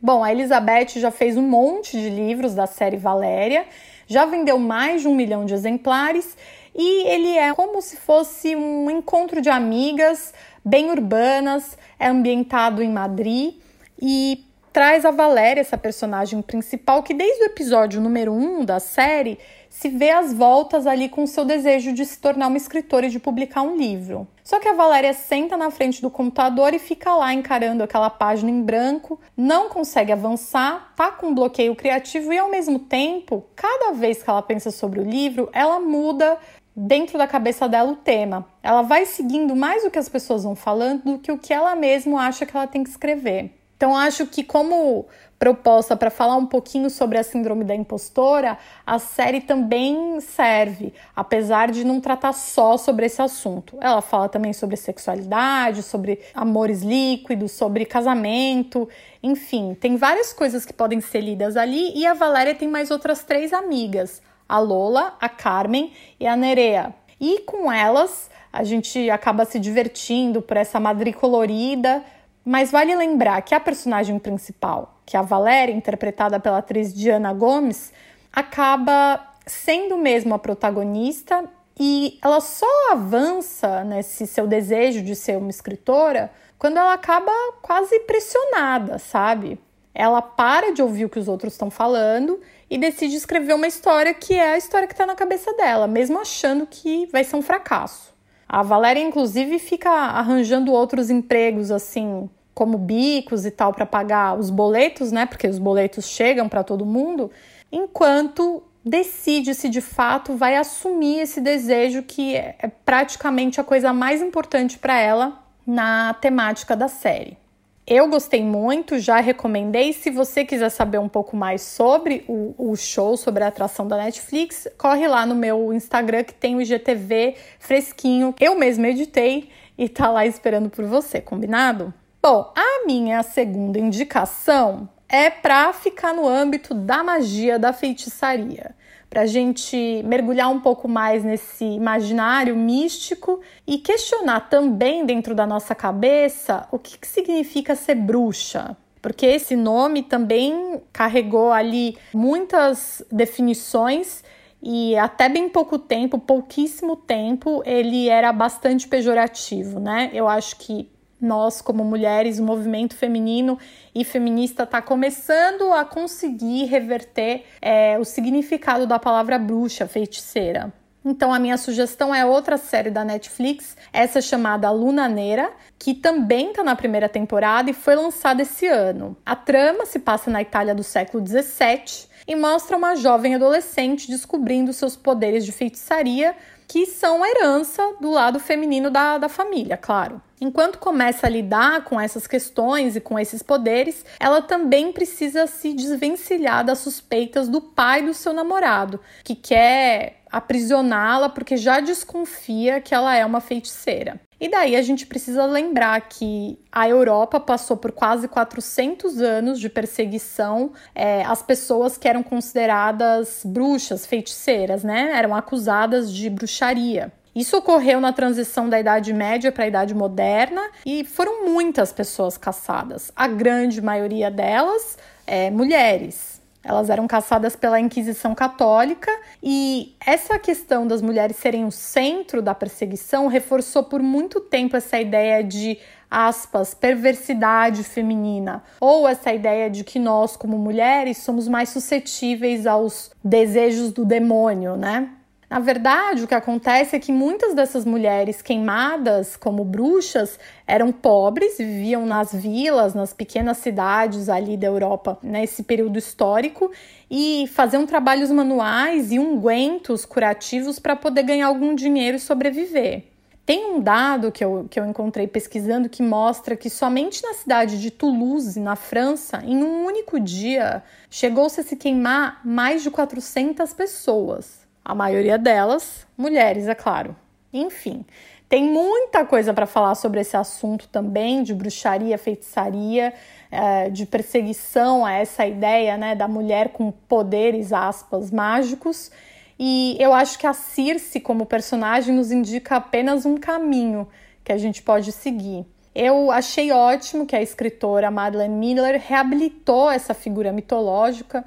Bom, 0.00 0.22
a 0.22 0.30
Elizabeth 0.30 0.90
já 0.96 1.10
fez 1.10 1.36
um 1.36 1.42
monte 1.42 2.00
de 2.00 2.08
livros 2.08 2.54
da 2.54 2.68
série 2.68 2.96
Valéria, 2.96 3.66
já 4.06 4.24
vendeu 4.24 4.56
mais 4.56 5.02
de 5.02 5.08
um 5.08 5.14
milhão 5.14 5.44
de 5.44 5.54
exemplares 5.54 6.36
e 6.72 7.08
ele 7.08 7.36
é 7.36 7.52
como 7.52 7.82
se 7.82 7.96
fosse 7.96 8.54
um 8.54 8.88
encontro 8.88 9.40
de 9.40 9.50
amigas 9.50 10.32
bem 10.64 10.88
urbanas, 10.90 11.76
é 11.98 12.06
ambientado 12.06 12.80
em 12.80 12.88
Madrid 12.88 13.54
e 14.00 14.44
traz 14.72 15.04
a 15.04 15.10
Valéria, 15.10 15.60
essa 15.60 15.76
personagem 15.76 16.40
principal, 16.42 17.02
que 17.02 17.12
desde 17.12 17.42
o 17.42 17.46
episódio 17.46 18.00
número 18.00 18.32
1 18.32 18.60
um 18.60 18.64
da 18.64 18.78
série 18.78 19.36
se 19.68 19.88
vê 19.88 20.10
às 20.10 20.32
voltas 20.32 20.86
ali 20.86 21.08
com 21.08 21.26
seu 21.26 21.44
desejo 21.44 21.92
de 21.92 22.04
se 22.04 22.18
tornar 22.18 22.48
uma 22.48 22.56
escritora 22.56 23.06
e 23.06 23.10
de 23.10 23.18
publicar 23.18 23.62
um 23.62 23.76
livro. 23.76 24.26
Só 24.42 24.58
que 24.58 24.68
a 24.68 24.72
Valéria 24.72 25.12
senta 25.12 25.56
na 25.56 25.70
frente 25.70 26.00
do 26.00 26.10
computador 26.10 26.72
e 26.72 26.78
fica 26.78 27.14
lá 27.14 27.34
encarando 27.34 27.82
aquela 27.82 28.08
página 28.08 28.50
em 28.50 28.62
branco, 28.62 29.20
não 29.36 29.68
consegue 29.68 30.10
avançar, 30.10 30.92
tá 30.96 31.10
com 31.12 31.28
um 31.28 31.34
bloqueio 31.34 31.76
criativo 31.76 32.32
e 32.32 32.38
ao 32.38 32.50
mesmo 32.50 32.78
tempo, 32.78 33.44
cada 33.54 33.92
vez 33.92 34.22
que 34.22 34.30
ela 34.30 34.42
pensa 34.42 34.70
sobre 34.70 35.00
o 35.00 35.04
livro, 35.04 35.50
ela 35.52 35.78
muda 35.78 36.38
dentro 36.74 37.18
da 37.18 37.26
cabeça 37.26 37.68
dela 37.68 37.90
o 37.90 37.96
tema. 37.96 38.46
Ela 38.62 38.82
vai 38.82 39.04
seguindo 39.04 39.56
mais 39.56 39.84
o 39.84 39.90
que 39.90 39.98
as 39.98 40.08
pessoas 40.08 40.44
vão 40.44 40.54
falando 40.54 41.02
do 41.02 41.18
que 41.18 41.32
o 41.32 41.38
que 41.38 41.52
ela 41.52 41.74
mesma 41.74 42.22
acha 42.22 42.46
que 42.46 42.56
ela 42.56 42.66
tem 42.66 42.84
que 42.84 42.90
escrever. 42.90 43.52
Então, 43.78 43.96
acho 43.96 44.26
que, 44.26 44.42
como 44.42 45.06
proposta 45.38 45.96
para 45.96 46.10
falar 46.10 46.36
um 46.36 46.46
pouquinho 46.46 46.90
sobre 46.90 47.16
a 47.16 47.22
síndrome 47.22 47.62
da 47.62 47.76
impostora, 47.76 48.58
a 48.84 48.98
série 48.98 49.40
também 49.40 50.20
serve, 50.20 50.92
apesar 51.14 51.70
de 51.70 51.84
não 51.84 52.00
tratar 52.00 52.32
só 52.32 52.76
sobre 52.76 53.06
esse 53.06 53.22
assunto. 53.22 53.78
Ela 53.80 54.02
fala 54.02 54.28
também 54.28 54.52
sobre 54.52 54.76
sexualidade, 54.76 55.84
sobre 55.84 56.18
amores 56.34 56.82
líquidos, 56.82 57.52
sobre 57.52 57.84
casamento, 57.84 58.88
enfim, 59.22 59.76
tem 59.80 59.96
várias 59.96 60.32
coisas 60.32 60.64
que 60.64 60.72
podem 60.72 61.00
ser 61.00 61.20
lidas 61.20 61.56
ali. 61.56 61.96
E 61.96 62.04
a 62.04 62.14
Valéria 62.14 62.56
tem 62.56 62.66
mais 62.66 62.90
outras 62.90 63.22
três 63.22 63.52
amigas: 63.52 64.20
a 64.48 64.58
Lola, 64.58 65.16
a 65.20 65.28
Carmen 65.28 65.92
e 66.18 66.26
a 66.26 66.34
Nerea. 66.34 66.92
E 67.20 67.42
com 67.42 67.70
elas, 67.70 68.28
a 68.52 68.64
gente 68.64 69.08
acaba 69.08 69.44
se 69.44 69.60
divertindo 69.60 70.42
por 70.42 70.56
essa 70.56 70.80
madre 70.80 71.12
colorida 71.12 72.04
mas 72.48 72.70
vale 72.70 72.96
lembrar 72.96 73.42
que 73.42 73.54
a 73.54 73.60
personagem 73.60 74.18
principal, 74.18 74.98
que 75.04 75.18
é 75.18 75.20
a 75.20 75.22
Valéria, 75.22 75.74
interpretada 75.74 76.40
pela 76.40 76.56
atriz 76.56 76.94
Diana 76.94 77.30
Gomes, 77.34 77.92
acaba 78.32 79.22
sendo 79.44 79.98
mesmo 79.98 80.32
a 80.32 80.38
protagonista 80.38 81.44
e 81.78 82.18
ela 82.24 82.40
só 82.40 82.66
avança 82.90 83.84
nesse 83.84 84.26
seu 84.26 84.46
desejo 84.46 85.02
de 85.02 85.14
ser 85.14 85.36
uma 85.36 85.50
escritora 85.50 86.30
quando 86.58 86.78
ela 86.78 86.94
acaba 86.94 87.30
quase 87.60 88.00
pressionada, 88.00 88.98
sabe? 88.98 89.60
Ela 89.94 90.22
para 90.22 90.72
de 90.72 90.80
ouvir 90.80 91.04
o 91.04 91.10
que 91.10 91.18
os 91.18 91.28
outros 91.28 91.52
estão 91.52 91.70
falando 91.70 92.40
e 92.70 92.78
decide 92.78 93.14
escrever 93.14 93.52
uma 93.52 93.66
história 93.66 94.14
que 94.14 94.32
é 94.32 94.54
a 94.54 94.56
história 94.56 94.88
que 94.88 94.94
está 94.94 95.04
na 95.04 95.14
cabeça 95.14 95.52
dela, 95.52 95.86
mesmo 95.86 96.18
achando 96.18 96.66
que 96.66 97.04
vai 97.12 97.24
ser 97.24 97.36
um 97.36 97.42
fracasso. 97.42 98.16
A 98.48 98.62
Valéria, 98.62 99.02
inclusive, 99.02 99.58
fica 99.58 99.90
arranjando 99.90 100.72
outros 100.72 101.10
empregos 101.10 101.70
assim 101.70 102.30
como 102.58 102.76
bicos 102.76 103.46
e 103.46 103.52
tal 103.52 103.72
para 103.72 103.86
pagar 103.86 104.36
os 104.36 104.50
boletos, 104.50 105.12
né? 105.12 105.26
Porque 105.26 105.46
os 105.46 105.60
boletos 105.60 106.08
chegam 106.08 106.48
para 106.48 106.64
todo 106.64 106.84
mundo, 106.84 107.30
enquanto 107.70 108.64
decide 108.84 109.54
se 109.54 109.68
de 109.68 109.80
fato 109.80 110.34
vai 110.34 110.56
assumir 110.56 111.20
esse 111.20 111.40
desejo 111.40 112.02
que 112.02 112.34
é 112.34 112.68
praticamente 112.84 113.60
a 113.60 113.64
coisa 113.64 113.92
mais 113.92 114.20
importante 114.20 114.76
para 114.76 114.98
ela 114.98 115.40
na 115.64 116.14
temática 116.14 116.74
da 116.74 116.88
série. 116.88 117.38
Eu 117.86 118.08
gostei 118.08 118.42
muito, 118.42 118.98
já 118.98 119.20
recomendei. 119.20 119.92
Se 119.92 120.10
você 120.10 120.44
quiser 120.44 120.70
saber 120.70 120.98
um 120.98 121.08
pouco 121.08 121.36
mais 121.36 121.62
sobre 121.62 122.24
o, 122.26 122.56
o, 122.58 122.74
show, 122.74 123.16
sobre 123.16 123.44
a 123.44 123.46
atração 123.46 123.86
da 123.86 123.96
Netflix, 123.98 124.66
corre 124.76 125.06
lá 125.06 125.24
no 125.24 125.36
meu 125.36 125.72
Instagram 125.72 126.24
que 126.24 126.34
tem 126.34 126.56
o 126.56 126.60
IGTV 126.60 127.36
fresquinho. 127.60 128.34
Eu 128.40 128.58
mesma 128.58 128.88
editei 128.88 129.48
e 129.78 129.88
tá 129.88 130.10
lá 130.10 130.26
esperando 130.26 130.68
por 130.68 130.84
você, 130.86 131.20
combinado? 131.20 131.94
Bom, 132.30 132.52
a 132.54 132.84
minha 132.84 133.22
segunda 133.22 133.78
indicação 133.78 134.86
é 135.08 135.30
para 135.30 135.72
ficar 135.72 136.12
no 136.12 136.28
âmbito 136.28 136.74
da 136.74 137.02
magia 137.02 137.58
da 137.58 137.72
feitiçaria, 137.72 138.74
para 139.08 139.22
a 139.22 139.26
gente 139.26 140.02
mergulhar 140.04 140.50
um 140.50 140.60
pouco 140.60 140.86
mais 140.86 141.24
nesse 141.24 141.64
imaginário 141.64 142.54
místico 142.54 143.40
e 143.66 143.78
questionar 143.78 144.40
também 144.50 145.06
dentro 145.06 145.34
da 145.34 145.46
nossa 145.46 145.74
cabeça 145.74 146.68
o 146.70 146.78
que, 146.78 146.98
que 146.98 147.06
significa 147.06 147.74
ser 147.74 147.94
bruxa. 147.94 148.76
Porque 149.00 149.24
esse 149.24 149.56
nome 149.56 150.02
também 150.02 150.82
carregou 150.92 151.50
ali 151.50 151.96
muitas 152.12 153.02
definições 153.10 154.22
e 154.62 154.94
até 154.98 155.30
bem 155.30 155.48
pouco 155.48 155.78
tempo, 155.78 156.18
pouquíssimo 156.18 156.94
tempo, 156.94 157.62
ele 157.64 158.10
era 158.10 158.30
bastante 158.34 158.86
pejorativo, 158.86 159.80
né? 159.80 160.10
Eu 160.12 160.28
acho 160.28 160.56
que 160.56 160.90
nós, 161.20 161.60
como 161.60 161.84
mulheres, 161.84 162.38
o 162.38 162.44
movimento 162.44 162.94
feminino 162.94 163.58
e 163.94 164.04
feminista 164.04 164.62
está 164.62 164.80
começando 164.80 165.72
a 165.72 165.84
conseguir 165.84 166.64
reverter 166.66 167.44
é, 167.60 167.98
o 167.98 168.04
significado 168.04 168.86
da 168.86 168.98
palavra 168.98 169.38
bruxa, 169.38 169.86
feiticeira. 169.86 170.72
Então, 171.04 171.32
a 171.32 171.38
minha 171.38 171.56
sugestão 171.56 172.14
é 172.14 172.26
outra 172.26 172.58
série 172.58 172.90
da 172.90 173.04
Netflix, 173.04 173.76
essa 173.92 174.20
chamada 174.20 174.70
Luna 174.70 175.08
Neira, 175.08 175.50
que 175.78 175.94
também 175.94 176.50
está 176.50 176.62
na 176.62 176.76
primeira 176.76 177.08
temporada 177.08 177.70
e 177.70 177.72
foi 177.72 177.94
lançada 177.94 178.42
esse 178.42 178.66
ano. 178.66 179.16
A 179.24 179.34
trama 179.34 179.86
se 179.86 179.98
passa 179.98 180.30
na 180.30 180.42
Itália 180.42 180.74
do 180.74 180.82
século 180.82 181.24
XVII 181.26 182.08
e 182.26 182.36
mostra 182.36 182.76
uma 182.76 182.94
jovem 182.94 183.34
adolescente 183.34 184.08
descobrindo 184.08 184.72
seus 184.72 184.96
poderes 184.96 185.46
de 185.46 185.52
feitiçaria 185.52 186.36
que 186.68 186.84
são 186.84 187.24
herança 187.24 187.94
do 187.98 188.10
lado 188.10 188.38
feminino 188.38 188.90
da, 188.90 189.16
da 189.16 189.28
família, 189.28 189.78
claro. 189.78 190.20
Enquanto 190.38 190.78
começa 190.78 191.26
a 191.26 191.30
lidar 191.30 191.82
com 191.82 191.98
essas 191.98 192.26
questões 192.26 192.94
e 192.94 193.00
com 193.00 193.18
esses 193.18 193.42
poderes, 193.42 194.04
ela 194.20 194.42
também 194.42 194.92
precisa 194.92 195.46
se 195.46 195.72
desvencilhar 195.72 196.64
das 196.64 196.78
suspeitas 196.78 197.48
do 197.48 197.60
pai 197.60 198.02
do 198.02 198.12
seu 198.12 198.32
namorado, 198.34 199.00
que 199.24 199.34
quer 199.34 200.20
aprisioná-la 200.30 201.30
porque 201.30 201.56
já 201.56 201.80
desconfia 201.80 202.80
que 202.80 202.94
ela 202.94 203.16
é 203.16 203.24
uma 203.24 203.40
feiticeira. 203.40 204.20
E 204.40 204.48
daí 204.48 204.76
a 204.76 204.82
gente 204.82 205.04
precisa 205.04 205.44
lembrar 205.44 206.00
que 206.08 206.58
a 206.70 206.88
Europa 206.88 207.40
passou 207.40 207.76
por 207.76 207.90
quase 207.90 208.28
400 208.28 209.20
anos 209.20 209.58
de 209.58 209.68
perseguição 209.68 210.72
é, 210.94 211.24
às 211.24 211.42
pessoas 211.42 211.98
que 211.98 212.06
eram 212.06 212.22
consideradas 212.22 213.42
bruxas, 213.44 214.06
feiticeiras, 214.06 214.84
né? 214.84 215.12
Eram 215.14 215.34
acusadas 215.34 216.12
de 216.12 216.30
bruxaria. 216.30 217.12
Isso 217.34 217.56
ocorreu 217.56 218.00
na 218.00 218.12
transição 218.12 218.68
da 218.68 218.80
Idade 218.80 219.12
Média 219.12 219.52
para 219.52 219.64
a 219.64 219.68
Idade 219.68 219.94
Moderna 219.94 220.62
e 220.84 221.04
foram 221.04 221.44
muitas 221.46 221.92
pessoas 221.92 222.36
caçadas. 222.36 223.12
A 223.14 223.28
grande 223.28 223.80
maioria 223.80 224.30
delas 224.30 224.98
é, 225.26 225.50
mulheres. 225.50 226.27
Elas 226.68 226.90
eram 226.90 227.06
caçadas 227.06 227.56
pela 227.56 227.80
Inquisição 227.80 228.34
Católica 228.34 229.10
e 229.42 229.96
essa 230.04 230.38
questão 230.38 230.86
das 230.86 231.00
mulheres 231.00 231.36
serem 231.36 231.64
o 231.64 231.72
centro 231.72 232.42
da 232.42 232.54
perseguição 232.54 233.26
reforçou 233.26 233.84
por 233.84 234.02
muito 234.02 234.38
tempo 234.38 234.76
essa 234.76 235.00
ideia 235.00 235.42
de 235.42 235.78
aspas, 236.10 236.74
perversidade 236.74 237.82
feminina, 237.82 238.62
ou 238.80 239.08
essa 239.08 239.32
ideia 239.32 239.70
de 239.70 239.82
que 239.82 239.98
nós, 239.98 240.36
como 240.36 240.58
mulheres, 240.58 241.18
somos 241.18 241.48
mais 241.48 241.70
suscetíveis 241.70 242.66
aos 242.66 243.10
desejos 243.24 243.90
do 243.92 244.04
demônio, 244.04 244.76
né? 244.76 245.08
Na 245.50 245.60
verdade, 245.60 246.24
o 246.24 246.28
que 246.28 246.34
acontece 246.34 246.94
é 246.94 246.98
que 246.98 247.10
muitas 247.10 247.54
dessas 247.54 247.86
mulheres 247.86 248.42
queimadas 248.42 249.34
como 249.34 249.64
bruxas 249.64 250.38
eram 250.66 250.92
pobres, 250.92 251.56
viviam 251.56 252.04
nas 252.04 252.34
vilas, 252.34 252.92
nas 252.92 253.14
pequenas 253.14 253.56
cidades 253.56 254.28
ali 254.28 254.58
da 254.58 254.66
Europa 254.66 255.18
nesse 255.22 255.62
período 255.62 255.98
histórico 255.98 256.70
e 257.10 257.46
faziam 257.54 257.86
trabalhos 257.86 258.30
manuais 258.30 259.10
e 259.10 259.18
ungüentos 259.18 260.04
curativos 260.04 260.78
para 260.78 260.94
poder 260.94 261.22
ganhar 261.22 261.46
algum 261.46 261.74
dinheiro 261.74 262.18
e 262.18 262.20
sobreviver. 262.20 263.04
Tem 263.46 263.72
um 263.72 263.80
dado 263.80 264.30
que 264.30 264.44
eu, 264.44 264.66
que 264.68 264.78
eu 264.78 264.84
encontrei 264.84 265.26
pesquisando 265.26 265.88
que 265.88 266.02
mostra 266.02 266.54
que 266.54 266.68
somente 266.68 267.22
na 267.22 267.32
cidade 267.32 267.80
de 267.80 267.90
Toulouse, 267.90 268.60
na 268.60 268.76
França, 268.76 269.42
em 269.42 269.64
um 269.64 269.86
único 269.86 270.20
dia, 270.20 270.82
chegou-se 271.08 271.58
a 271.58 271.64
se 271.64 271.74
queimar 271.74 272.42
mais 272.44 272.82
de 272.82 272.90
400 272.90 273.72
pessoas 273.72 274.67
a 274.88 274.94
maioria 274.94 275.36
delas 275.36 276.06
mulheres, 276.16 276.66
é 276.66 276.74
claro. 276.74 277.14
Enfim, 277.52 278.06
tem 278.48 278.64
muita 278.64 279.22
coisa 279.26 279.52
para 279.52 279.66
falar 279.66 279.94
sobre 279.94 280.20
esse 280.20 280.34
assunto 280.34 280.88
também, 280.88 281.42
de 281.42 281.54
bruxaria, 281.54 282.16
feitiçaria, 282.16 283.12
é, 283.50 283.90
de 283.90 284.06
perseguição 284.06 285.04
a 285.04 285.12
essa 285.12 285.46
ideia 285.46 285.98
né, 285.98 286.14
da 286.14 286.26
mulher 286.26 286.70
com 286.70 286.90
poderes, 286.90 287.70
aspas, 287.70 288.30
mágicos. 288.30 289.10
E 289.58 289.94
eu 290.00 290.14
acho 290.14 290.38
que 290.38 290.46
a 290.46 290.54
Circe, 290.54 291.20
como 291.20 291.44
personagem, 291.44 292.14
nos 292.14 292.32
indica 292.32 292.76
apenas 292.76 293.26
um 293.26 293.36
caminho 293.36 294.08
que 294.42 294.52
a 294.52 294.56
gente 294.56 294.80
pode 294.80 295.12
seguir. 295.12 295.66
Eu 295.94 296.30
achei 296.30 296.72
ótimo 296.72 297.26
que 297.26 297.36
a 297.36 297.42
escritora 297.42 298.10
Madeleine 298.10 298.54
Miller 298.54 299.02
reabilitou 299.06 299.90
essa 299.90 300.14
figura 300.14 300.50
mitológica 300.50 301.44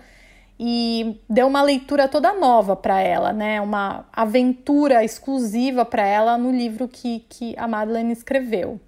e 0.64 1.20
deu 1.28 1.48
uma 1.48 1.64
leitura 1.64 2.08
toda 2.08 2.34
nova 2.34 2.76
para 2.76 3.02
ela, 3.02 3.34
né? 3.34 3.60
Uma 3.60 4.06
aventura 4.14 5.04
exclusiva 5.04 5.84
para 5.84 6.06
ela 6.06 6.38
no 6.38 6.52
livro 6.52 6.88
que, 6.88 7.26
que 7.28 7.56
a 7.58 7.68
Madeleine 7.68 8.14
escreveu. 8.14 8.80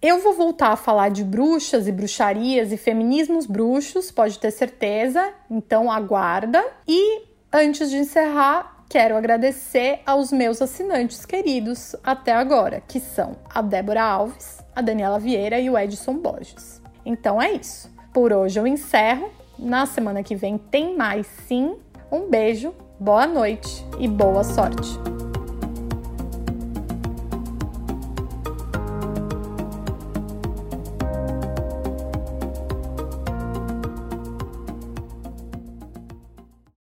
Eu 0.00 0.20
vou 0.20 0.32
voltar 0.32 0.68
a 0.68 0.76
falar 0.76 1.10
de 1.10 1.22
bruxas 1.22 1.86
e 1.86 1.92
bruxarias 1.92 2.72
e 2.72 2.78
feminismos 2.78 3.44
bruxos, 3.44 4.10
pode 4.10 4.38
ter 4.38 4.50
certeza, 4.50 5.34
então 5.50 5.92
aguarda. 5.92 6.64
E 6.86 7.24
antes 7.52 7.90
de 7.90 7.98
encerrar, 7.98 8.84
quero 8.88 9.14
agradecer 9.14 10.00
aos 10.06 10.32
meus 10.32 10.62
assinantes 10.62 11.26
queridos 11.26 11.94
até 12.02 12.32
agora, 12.32 12.82
que 12.88 13.00
são 13.00 13.36
a 13.54 13.60
Débora 13.60 14.02
Alves, 14.02 14.64
a 14.74 14.80
Daniela 14.80 15.18
Vieira 15.18 15.60
e 15.60 15.68
o 15.68 15.76
Edson 15.76 16.14
Borges. 16.14 16.80
Então 17.04 17.42
é 17.42 17.52
isso. 17.52 17.90
Por 18.14 18.32
hoje 18.32 18.58
eu 18.58 18.66
encerro. 18.66 19.37
Na 19.58 19.86
semana 19.86 20.22
que 20.22 20.36
vem 20.36 20.56
tem 20.56 20.96
mais 20.96 21.26
sim. 21.46 21.76
Um 22.10 22.30
beijo, 22.30 22.72
boa 22.98 23.26
noite 23.26 23.84
e 23.98 24.06
boa 24.06 24.44
sorte! 24.44 24.88